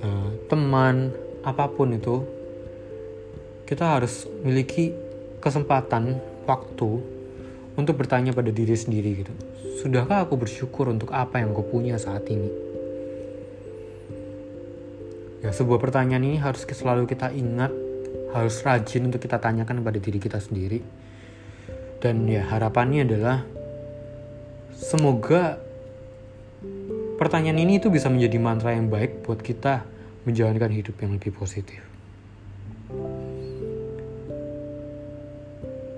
eh, 0.04 0.30
teman, 0.52 1.16
apa 1.48 1.72
pun 1.72 1.96
itu, 1.96 2.28
kita 3.64 3.98
harus 3.98 4.28
miliki 4.44 4.92
kesempatan 5.40 6.20
waktu 6.44 7.00
untuk 7.74 7.96
bertanya 7.98 8.36
pada 8.36 8.54
diri 8.54 8.76
sendiri 8.78 9.26
gitu 9.26 9.34
Sudahkah 9.84 10.24
aku 10.24 10.40
bersyukur 10.40 10.88
untuk 10.88 11.12
apa 11.12 11.44
yang 11.44 11.52
aku 11.52 11.68
punya 11.68 12.00
saat 12.00 12.24
ini? 12.32 12.48
Ya, 15.44 15.52
sebuah 15.52 15.76
pertanyaan 15.76 16.24
ini 16.24 16.40
harus 16.40 16.64
selalu 16.64 17.04
kita 17.04 17.36
ingat, 17.36 17.68
harus 18.32 18.64
rajin 18.64 19.12
untuk 19.12 19.20
kita 19.20 19.44
tanyakan 19.44 19.84
kepada 19.84 20.00
diri 20.00 20.20
kita 20.24 20.40
sendiri. 20.40 20.80
Dan 22.00 22.24
ya, 22.32 22.48
harapannya 22.48 23.04
adalah 23.04 23.44
semoga 24.72 25.60
pertanyaan 27.20 27.60
ini 27.60 27.84
itu 27.84 27.92
bisa 27.92 28.08
menjadi 28.08 28.40
mantra 28.40 28.72
yang 28.72 28.88
baik 28.88 29.28
buat 29.28 29.44
kita 29.44 29.84
menjalankan 30.24 30.72
hidup 30.72 30.96
yang 31.04 31.16
lebih 31.16 31.36
positif. 31.36 31.84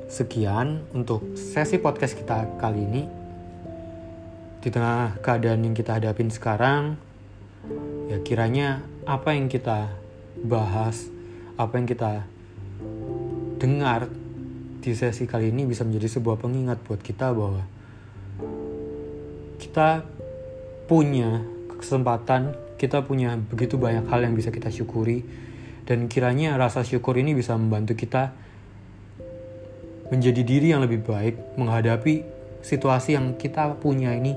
Sekian 0.09 0.85
untuk 0.95 1.35
sesi 1.35 1.77
podcast 1.77 2.15
kita 2.15 2.57
kali 2.57 2.81
ini 2.81 3.03
di 4.63 4.69
tengah 4.73 5.21
keadaan 5.21 5.61
yang 5.61 5.75
kita 5.77 6.01
hadapin 6.01 6.33
sekarang, 6.33 6.97
ya 8.09 8.17
kiranya 8.25 8.81
apa 9.05 9.37
yang 9.37 9.45
kita 9.45 9.93
bahas, 10.41 11.11
apa 11.59 11.77
yang 11.77 11.85
kita 11.85 12.25
dengar 13.61 14.09
di 14.81 14.91
sesi 14.93 15.29
kali 15.29 15.53
ini 15.53 15.69
bisa 15.69 15.85
menjadi 15.85 16.17
sebuah 16.17 16.37
pengingat 16.41 16.81
buat 16.85 17.01
kita 17.01 17.33
bahwa 17.33 17.65
kita 19.61 20.05
punya 20.85 21.41
kesempatan, 21.77 22.53
kita 22.75 23.03
punya 23.03 23.35
begitu 23.39 23.79
banyak 23.79 24.07
hal 24.11 24.23
yang 24.23 24.35
bisa 24.35 24.51
kita 24.51 24.71
syukuri, 24.71 25.23
dan 25.85 26.09
kiranya 26.09 26.57
rasa 26.57 26.81
syukur 26.81 27.15
ini 27.15 27.37
bisa 27.37 27.53
membantu 27.55 27.93
kita 27.95 28.33
menjadi 30.09 30.41
diri 30.45 30.67
yang 30.73 30.85
lebih 30.85 31.01
baik 31.01 31.57
menghadapi 31.57 32.25
situasi 32.61 33.17
yang 33.17 33.37
kita 33.37 33.77
punya 33.77 34.13
ini 34.13 34.33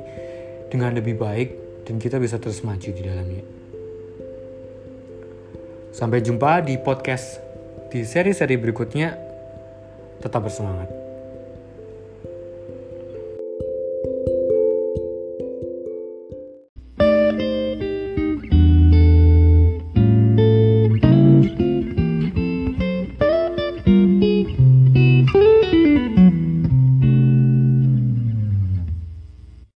dengan 0.68 0.92
lebih 0.92 1.16
baik 1.16 1.48
dan 1.88 1.96
kita 1.96 2.20
bisa 2.20 2.36
terus 2.36 2.60
maju 2.60 2.90
di 2.92 3.02
dalamnya. 3.04 3.44
Sampai 5.96 6.20
jumpa 6.20 6.62
di 6.62 6.76
podcast 6.76 7.40
di 7.88 8.04
seri-seri 8.04 8.60
berikutnya. 8.60 9.16
Tetap 10.18 10.44
bersemangat. 10.44 10.97